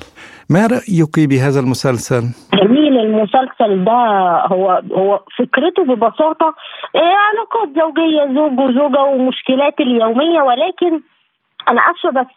ما 0.51 0.67
رأيك 0.67 1.29
بهذا 1.29 1.61
المسلسل؟ 1.61 2.23
جميل 2.55 2.99
المسلسل 2.99 3.85
ده 3.85 4.01
هو 4.53 4.83
هو 4.93 5.21
فكرته 5.39 5.83
ببساطة 5.85 6.55
إيه 6.95 7.15
علاقات 7.29 7.69
زوجية 7.81 8.35
زوج 8.35 8.59
وزوجة 8.59 9.01
ومشكلات 9.03 9.81
اليومية 9.81 10.41
ولكن 10.43 11.01
أنا 11.69 11.81
اسفه 11.81 12.11
بس 12.21 12.37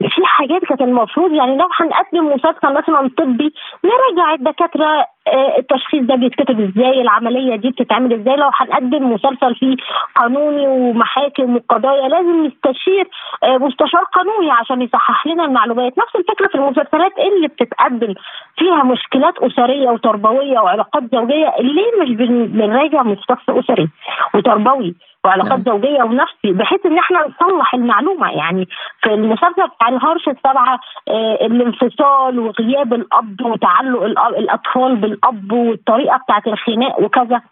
في 0.00 0.26
حاجات 0.26 0.64
كانت 0.64 0.80
المفروض 0.82 1.32
يعني 1.32 1.56
لو 1.56 1.68
هنقدم 1.80 2.26
مسلسل 2.26 2.74
مثلا 2.74 3.10
طبي 3.18 3.54
نراجع 3.84 4.34
الدكاترة 4.34 5.06
آه، 5.28 5.58
التشخيص 5.58 6.02
ده 6.02 6.14
بيتكتب 6.14 6.60
إزاي 6.60 7.00
العملية 7.02 7.56
دي 7.56 7.70
بتتعمل 7.70 8.12
إزاي. 8.12 8.36
لو 8.36 8.50
هنقدم 8.54 9.12
مسلسل 9.12 9.54
فيه 9.54 9.76
قانوني 10.16 10.66
ومحاكم 10.66 11.56
وقضايا 11.56 12.08
لازم 12.08 12.46
نستشير 12.46 13.08
آه، 13.44 13.58
مستشار 13.58 14.02
قانوني 14.04 14.50
عشان 14.50 14.82
يصحح 14.82 15.26
لنا 15.26 15.44
المعلومات. 15.44 15.98
نفس 15.98 16.16
الفكرة 16.16 16.48
في 16.48 16.54
المسلسلات 16.54 17.12
اللي 17.18 17.48
بتتقدم 17.48 18.14
فيها 18.58 18.82
مشكلات 18.84 19.38
أسرية 19.38 19.88
وتربوية 19.90 20.58
وعلاقات 20.58 21.02
زوجية 21.12 21.54
ليه 21.60 22.02
مش 22.02 22.10
بنراجع 22.50 23.02
مستشفى 23.02 23.60
أسري 23.60 23.88
وتربوي؟ 24.34 24.94
وعلاقات 25.24 25.52
نعم. 25.52 25.62
زوجية 25.62 26.02
ونفسي 26.02 26.52
بحيث 26.52 26.86
إن 26.86 26.98
إحنا 26.98 27.18
نصلح 27.28 27.74
المعلومة. 27.74 28.30
يعني 28.32 28.68
في 29.02 29.14
المسلسل 29.14 29.68
بتاع 29.76 29.88
الهرش 29.88 30.28
السبعة 30.28 30.80
آه، 31.08 31.38
الانفصال 31.46 32.38
وغياب 32.38 32.94
الأب 32.94 33.40
وتعلق 33.40 34.02
الأطفال 34.26 34.96
بالأب 34.96 35.52
والطريقة 35.52 36.16
بتاعت 36.16 36.46
الخناق 36.46 37.00
وكذا. 37.00 37.42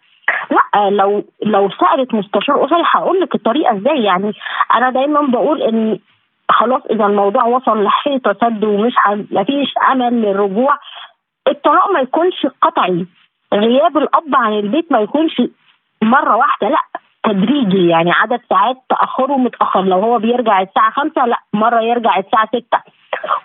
لا 0.51 0.89
لو 0.89 1.23
لو 1.43 1.69
سألت 1.69 2.13
مستشار 2.13 2.65
اسري 2.65 2.83
هقول 2.85 3.19
لك 3.19 3.35
الطريقة 3.35 3.77
إزاي. 3.77 4.03
يعني 4.03 4.33
أنا 4.75 4.89
دايما 4.89 5.21
بقول 5.21 5.61
إن 5.61 5.99
خلاص 6.49 6.81
إذا 6.89 7.05
الموضوع 7.05 7.43
وصل 7.43 7.83
لحيطه 7.83 8.33
سد 8.33 8.63
ومش 8.63 8.93
مفيش 9.31 9.73
أمل 9.91 10.21
للرجوع. 10.21 10.77
الطلاق 11.47 11.91
ما 11.91 11.99
يكونش 11.99 12.47
قطعي. 12.61 13.05
غياب 13.53 13.97
الأب 13.97 14.35
عن 14.35 14.53
البيت 14.53 14.91
ما 14.91 14.99
يكونش 14.99 15.41
مرة 16.01 16.35
واحدة 16.35 16.69
لا. 16.69 16.83
تدريجي 17.25 17.89
يعني 17.89 18.11
عدد 18.11 18.39
ساعات 18.49 18.75
تأخره 18.89 19.37
متأخر. 19.37 19.81
لو 19.81 19.99
هو 19.99 20.19
بيرجع 20.19 20.61
الساعة 20.61 20.91
خمسة 20.91 21.25
لا 21.25 21.37
مرة 21.53 21.81
يرجع 21.81 22.17
الساعة 22.19 22.47
ستة 22.47 22.79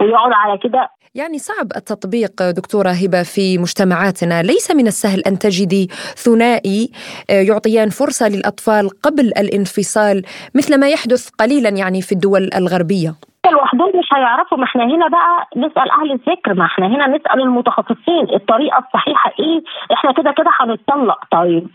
ويقعد 0.01 0.33
على 0.33 0.59
كده. 0.59 0.91
يعني 1.15 1.39
صعب 1.39 1.67
التطبيق 1.77 2.51
دكتورة 2.51 2.89
هبة 2.89 3.23
في 3.23 3.59
مجتمعاتنا. 3.59 4.43
ليس 4.43 4.71
من 4.71 4.87
السهل 4.87 5.21
أن 5.21 5.39
تجدي 5.39 5.89
ثنائي 6.17 6.91
يعطيان 7.29 7.89
فرصة 7.89 8.29
للأطفال 8.29 8.89
قبل 9.03 9.27
الانفصال 9.39 10.23
مثل 10.55 10.81
ما 10.81 10.89
يحدث 10.89 11.29
قليلا 11.29 11.69
يعني 11.69 12.03
في 12.03 12.13
الدول 12.13 12.51
الغربية. 12.55 13.15
لوحدهم 13.51 13.93
مش 13.99 14.09
هيعرفوا. 14.15 14.59
ما 14.59 14.65
إحنا 14.65 14.85
هنا 14.85 15.09
بقى 15.09 15.47
نسأل 15.57 15.91
أهل 15.91 16.13
الذكر 16.13 16.55
ما 16.55 16.65
إحنا 16.65 16.87
هنا 16.87 17.07
نسأل 17.07 17.41
المتخصصين 17.41 18.35
الطريقة 18.35 18.79
الصحيحة 18.79 19.31
إيه. 19.41 19.63
إحنا 19.93 20.13
كده 20.13 20.33
كده 20.33 20.51
هنتطلق. 20.61 21.19
طيب 21.31 21.69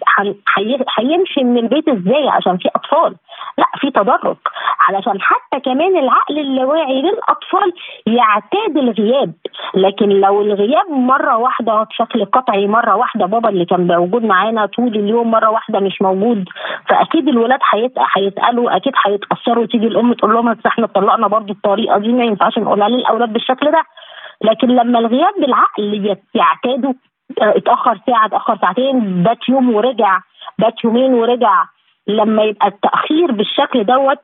هيمشي 0.99 1.43
من 1.43 1.57
البيت 1.57 1.89
إزاي 1.89 2.29
عشان 2.29 2.57
في 2.57 2.69
أطفال؟ 2.75 3.15
لا 3.57 3.65
في 3.79 3.91
تدرج. 3.91 4.38
علشان 4.88 5.21
حتى 5.21 5.60
كمان 5.60 5.97
العقل 5.97 6.39
اللاواعي 6.39 7.01
للأطفال 7.01 7.73
يعتاد 8.07 8.77
الغياب. 8.77 9.34
لكن 9.73 10.10
لو 10.10 10.41
الغياب 10.41 10.91
مرة 10.91 11.38
واحدة 11.38 11.84
بشكل 11.84 12.25
قطعي 12.25 12.67
مرة 12.67 12.95
واحدة 12.95 13.25
بابا 13.25 13.49
اللي 13.49 13.65
كان 13.65 13.88
موجود 13.88 14.23
معانا 14.23 14.65
طول 14.65 14.88
اليوم 14.88 15.31
مرة 15.31 15.49
واحدة 15.49 15.79
مش 15.79 16.01
موجود 16.01 16.45
فأكيد 16.89 17.27
الولاد 17.27 17.60
هيسالوا 18.15 18.75
أكيد 18.75 18.93
هيتأثروا 19.05 19.65
تيجي 19.65 19.88
الأم 19.88 20.13
تقول 20.13 20.34
لهم 20.34 20.55
إحنا 20.65 20.86
اتطلقنا 20.86 21.27
برضه 21.27 21.53
الطريقة 21.65 21.97
دي 21.97 22.08
ما 22.13 22.24
ينفعش 22.24 22.58
نقولها 22.58 22.89
للاولاد 22.89 23.34
بالشكل 23.34 23.71
ده. 23.71 23.84
لكن 24.43 24.67
لما 24.67 25.00
الغياب 25.00 25.34
بالعقل 25.39 26.17
يعتادوا 26.36 26.93
آه، 27.41 27.58
اتأخر 27.58 28.00
ساعة 28.08 28.26
اتأخر 28.26 28.58
ساعتين 28.58 29.24
بات 29.24 29.50
يوم 29.50 29.76
ورجع 29.76 30.19
بات 30.60 30.84
يومين 30.84 31.13
ورجع 31.13 31.63
لما 32.08 32.43
يبقى 32.43 32.67
التأخير 32.67 33.32
بالشكل 33.32 33.84
دوت 33.84 34.17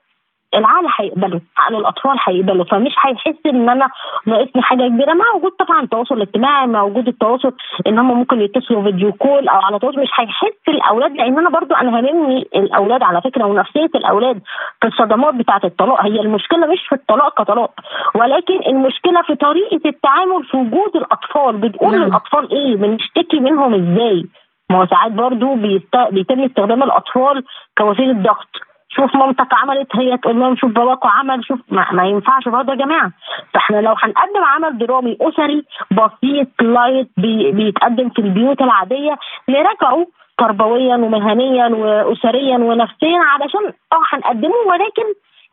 العقل 0.58 0.88
هيقبله 1.00 1.42
عقل 1.58 1.76
الأطفال 1.76 2.18
هيقبله 2.28 2.64
فمش 2.64 2.96
هيحس 3.06 3.40
إن 3.46 3.70
أنا 3.70 3.90
ناقصني 4.26 4.62
حاجة 4.62 4.88
كبيرة. 4.88 5.14
مع 5.14 5.26
وجود 5.36 5.52
طبعا 5.52 5.82
التواصل 5.82 6.16
الاجتماعي 6.16 6.68
مع 6.68 6.82
وجود 6.84 7.08
التواصل 7.08 7.54
إن 7.88 8.00
هم 8.00 8.18
ممكن 8.18 8.42
يتصلوا 8.42 8.84
فيديو 8.84 9.12
كول 9.12 9.48
أو 9.48 9.60
على 9.60 9.80
تواصل 9.80 10.00
مش 10.00 10.10
هيحس 10.20 10.62
الأولاد. 10.68 11.12
لأن 11.12 11.38
أنا 11.40 11.50
برضو 11.50 11.76
أنا 11.76 11.98
هاممني 11.98 12.48
الأولاد 12.56 13.04
على 13.04 13.22
فكرة 13.22 13.46
ونفسية 13.46 13.90
الأولاد 13.96 14.42
في 14.82 14.88
الصدمات 14.88 15.34
بتاعة 15.34 15.62
الطلاق. 15.64 16.02
هي 16.06 16.20
المشكلة 16.22 16.68
مش 16.68 16.88
في 16.90 16.96
الطلاق 16.96 17.42
كطلاق 17.42 17.72
ولكن 18.16 18.60
المشكلة 18.68 19.22
في 19.22 19.36
طريقة 19.36 19.82
التعامل 19.86 20.44
في 20.52 20.58
وجود 20.58 20.96
الأطفال. 20.96 21.58
بتقول 21.58 21.92
نعم. 21.92 22.04
للأطفال 22.04 22.52
إيه؟ 22.52 22.76
بنشتكي 22.76 23.40
منهم 23.40 23.74
إزاي؟ 23.74 24.26
ما 24.70 24.78
هو 24.82 24.86
ساعات 24.86 25.12
برضو 25.12 25.56
بيست... 25.56 25.96
بيتم 26.12 26.44
استخدام 26.44 26.84
الأطفال 26.84 27.44
كوسيلة 27.78 28.14
ضغط. 28.14 28.67
شوف 28.90 29.16
مامتك 29.16 29.54
عملت 29.54 29.96
هي 29.96 30.18
تقول 30.18 30.40
لهم 30.40 30.56
شوف 30.56 30.72
باباكوا 30.72 31.10
عمل 31.10 31.46
شوف 31.46 31.60
ما, 31.70 31.88
ما 31.92 32.04
ينفعش 32.06 32.48
برضه 32.48 32.74
يا 32.74 32.78
جماعة. 32.78 33.12
فإحنا 33.54 33.78
لو 33.82 33.96
هنقدم 34.04 34.44
عمل 34.44 34.78
درامي 34.78 35.18
أسري 35.22 35.66
بسيط 35.92 36.48
light 36.62 37.10
بي... 37.18 37.52
بيتقدم 37.52 38.10
في 38.10 38.20
البيوت 38.20 38.62
العادية 38.62 39.18
نراجعه 39.50 40.08
تربويا 40.38 40.96
ومهنيا 40.96 41.68
واسريا 41.68 42.58
ونفسيا 42.58 43.20
علشان 43.20 43.66
آه 43.94 44.04
هنقدمه 44.14 44.56
ولكن 44.68 45.04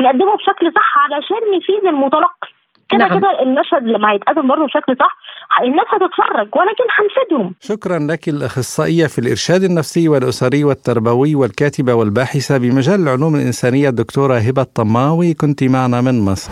نقدمه 0.00 0.36
بشكل 0.36 0.72
صح 0.72 0.98
علشان 0.98 1.36
نفيد 1.56 1.84
المتلقي. 1.86 2.53
كده 2.90 2.98
نعم. 3.08 3.18
كده 3.18 3.42
المشهد 3.42 3.82
لما 3.82 4.12
هيتقدم 4.12 4.48
برضه 4.48 4.64
بشكل 4.66 4.96
صح 5.00 5.16
الناس 5.62 5.86
هتتفرج 5.88 6.48
ولكن 6.56 6.84
هنفيدهم. 6.98 7.54
شكرا 7.60 7.98
لك 7.98 8.28
الأخصائية 8.28 9.06
في 9.06 9.18
الإرشاد 9.18 9.62
النفسي 9.62 10.08
والأسري 10.08 10.64
والتربوي 10.64 11.34
والكاتبة 11.34 11.94
والباحثة 11.94 12.58
بمجال 12.58 13.00
العلوم 13.00 13.34
الإنسانية 13.34 13.88
الدكتورة 13.88 14.34
هبة 14.34 14.62
الطماوي. 14.62 15.34
كنت 15.34 15.64
معنا 15.64 16.00
من 16.00 16.20
مصر. 16.24 16.50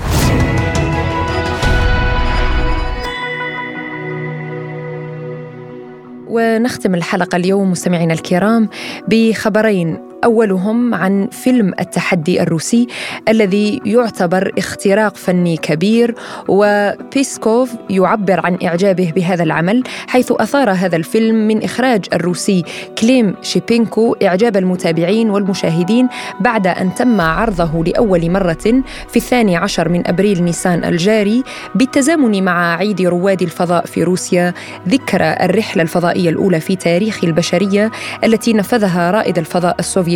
ونختم 6.29 6.95
الحلقة 6.95 7.37
اليوم 7.37 7.71
مستمعينا 7.71 8.15
الكرام 8.15 8.69
بخبرين. 9.09 10.12
أولهم 10.25 10.95
عن 10.95 11.29
فيلم 11.33 11.75
التحدي 11.81 12.43
الروسي 12.43 12.87
الذي 13.29 13.81
يعتبر 13.87 14.53
اختراق 14.59 15.17
فني 15.17 15.57
كبير 15.57 16.15
وبيسكوف 16.49 17.73
يعبر 17.91 18.47
عن 18.47 18.59
إعجابه 18.65 19.13
بهذا 19.17 19.43
العمل 19.43 19.83
حيث 20.09 20.33
أثار 20.33 20.71
هذا 20.71 20.97
الفيلم 20.97 21.49
من 21.49 21.63
إخراج 21.63 22.05
الروسي 22.13 22.65
كليم 22.99 23.35
شيبينكو 23.43 24.17
إعجاب 24.23 24.57
المتابعين 24.57 25.31
والمشاهدين 25.31 26.09
بعد 26.41 26.67
أن 26.67 26.95
تم 26.95 27.21
عرضه 27.21 27.85
لأول 27.85 28.31
مرة 28.31 28.83
في 29.09 29.17
الثاني 29.17 29.57
عشر 29.57 29.89
من 29.89 30.07
أبريل 30.07 30.45
نيسان 30.45 30.85
الجاري 30.85 31.43
بالتزامن 31.75 32.45
مع 32.45 32.77
عيد 32.77 33.01
رواد 33.01 33.43
الفضاء 33.43 33.87
في 33.87 34.03
روسيا 34.03 34.55
ذكرى 34.89 35.37
الرحلة 35.41 35.83
الفضائية 35.83 36.31
الأولى 36.31 36.61
في 36.61 36.77
تاريخ 36.77 37.25
البشرية 37.25 37.91
التي 38.25 38.53
نفذها 38.53 39.11
رائد 39.11 39.39
الفضاء 39.39 39.77
السوفيتي. 39.79 40.12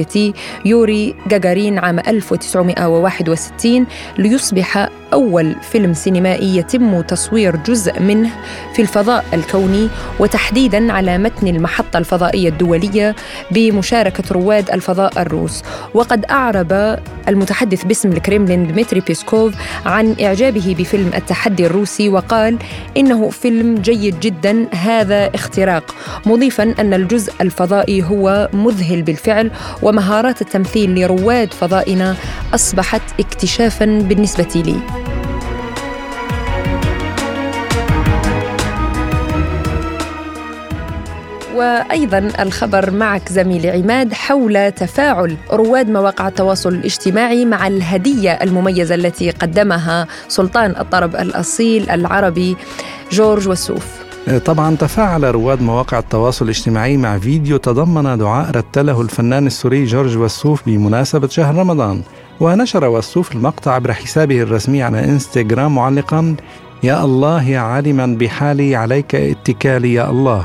يوري 0.65 1.15
جاجارين 1.27 1.79
عام 1.79 1.99
1961 1.99 3.87
ليصبح 4.19 4.89
أول 5.13 5.55
فيلم 5.63 5.95
سينمائي 5.95 6.57
يتم 6.57 7.01
تصوير 7.01 7.57
جزء 7.57 8.01
منه 8.01 8.31
في 8.75 8.83
الفضاء 8.83 9.25
الكوني 9.35 9.89
وتحديدا 10.21 10.93
على 10.93 11.19
متن 11.19 11.47
المحطة 11.47 11.99
الفضائية 11.99 12.49
الدولية 12.49 13.17
بمشاركة 13.51 14.25
رواد 14.33 14.71
الفضاء 14.71 15.23
الروس. 15.23 15.63
وقد 15.95 16.25
أعرب 16.31 16.99
المتحدث 17.29 17.85
باسم 17.85 18.13
الكريملين 18.13 18.67
دمتري 18.67 19.01
بيسكوف 19.01 19.55
عن 19.87 20.17
إعجابه 20.23 20.77
بفيلم 20.79 21.11
التحدي 21.15 21.67
الروسي 21.67 22.09
وقال 22.09 22.59
إنه 22.97 23.31
فيلم 23.31 23.75
جيد 23.75 24.21
جدا 24.21 24.67
هذا 24.75 25.31
اختراق 25.35 25.95
مضيفا 26.27 26.75
أن 26.79 26.95
الجزء 26.95 27.33
الفضائي 27.41 28.03
هو 28.03 28.49
مذهل 28.53 29.03
بالفعل 29.03 29.51
ومهارات 29.87 30.41
التمثيل 30.43 30.95
لرواد 30.95 31.53
فضائنا 31.53 32.17
أصبحت 32.55 33.03
اكتشافا 33.21 33.85
بالنسبة 33.85 34.63
لي. 34.67 34.77
وأيضا 41.55 42.19
الخبر 42.41 42.91
معك 42.91 43.29
زميلي 43.29 43.71
عماد 43.71 44.13
حول 44.13 44.71
تفاعل 44.73 45.37
رواد 45.53 45.91
مواقع 45.91 46.29
التواصل 46.29 46.75
الاجتماعي 46.75 47.45
مع 47.45 47.67
الهدية 47.67 48.33
المميزة 48.33 48.95
التي 48.95 49.31
قدمها 49.31 50.07
سلطان 50.29 50.71
الطرب 50.71 51.17
الأصيل 51.17 51.91
العربي 51.91 52.57
جورج 53.13 53.49
وسوف. 53.49 54.06
طبعا 54.45 54.77
تفاعل 54.77 55.25
رواد 55.25 55.63
مواقع 55.63 55.99
التواصل 55.99 56.45
الاجتماعي 56.45 56.97
مع 56.97 57.19
فيديو 57.19 57.57
تضمن 57.57 58.19
دعاء 58.19 58.51
رتله 58.51 59.01
الفنان 59.01 59.47
السوري 59.47 59.85
جورج 59.85 60.17
وسوف 60.17 60.63
بمناسبة 60.67 61.29
شهر 61.29 61.55
رمضان. 61.55 62.03
ونشر 62.41 62.85
وسوف 62.85 63.33
المقطع 63.33 63.73
عبر 63.73 63.93
حسابه 63.93 64.43
الرسمي 64.43 64.83
على 64.83 65.05
إنستغرام 65.05 65.75
معلقا 65.75 66.37
يا 66.83 67.05
الله 67.05 67.49
يا 67.49 67.59
عالما 67.59 68.07
بحالي 68.07 68.77
عليك 68.77 69.15
اتكالي 69.15 69.95
يا 69.95 70.11
الله. 70.11 70.45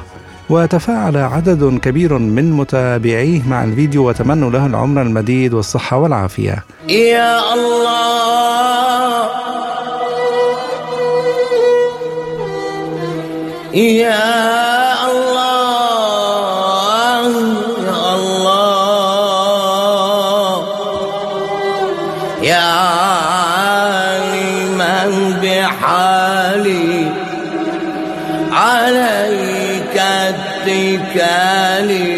وتفاعل 0.50 1.18
عدد 1.18 1.80
كبير 1.82 2.18
من 2.18 2.52
متابعيه 2.52 3.42
مع 3.50 3.64
الفيديو 3.64 4.10
وتمنوا 4.10 4.52
له 4.52 4.66
العمر 4.66 5.02
المديد 5.02 5.54
والصحة 5.54 5.98
والعافية. 5.98 6.64
يا 6.88 7.54
الله 7.54 9.01
يا 13.74 15.08
الله 15.12 15.62
يا 17.88 18.16
الله. 18.16 18.92
يا 22.44 22.68
عالما 23.42 24.06
بحالي 25.42 27.12
عليك 28.52 29.98
اتكالي. 30.68 32.12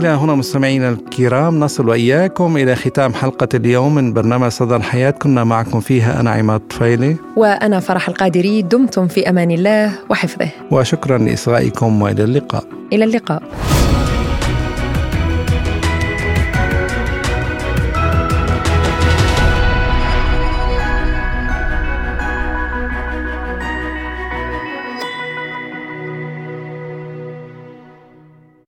إلى 0.00 0.08
هنا 0.08 0.34
مستمعينا 0.34 0.88
الكرام 0.88 1.60
نصل 1.60 1.88
وإياكم 1.88 2.56
إلى 2.56 2.76
ختام 2.76 3.14
حلقة 3.14 3.48
اليوم 3.54 3.94
من 3.94 4.12
برنامج 4.12 4.48
صدى 4.48 4.76
الحياة. 4.76 5.10
كنا 5.10 5.44
معكم 5.44 5.80
فيها 5.80 6.20
أنا 6.20 6.30
عماد 6.30 6.60
طفيلي. 6.60 7.16
وأنا 7.36 7.80
فرح 7.80 8.08
القادري. 8.08 8.62
دمتم 8.62 9.08
في 9.08 9.28
أمان 9.28 9.50
الله 9.50 9.92
وحفظه. 10.10 10.48
وشكرا 10.70 11.18
لإصغائكم 11.18 12.02
وإلى 12.02 12.24
اللقاء. 12.24 12.64
إلى 12.92 13.04
اللقاء. 13.04 13.42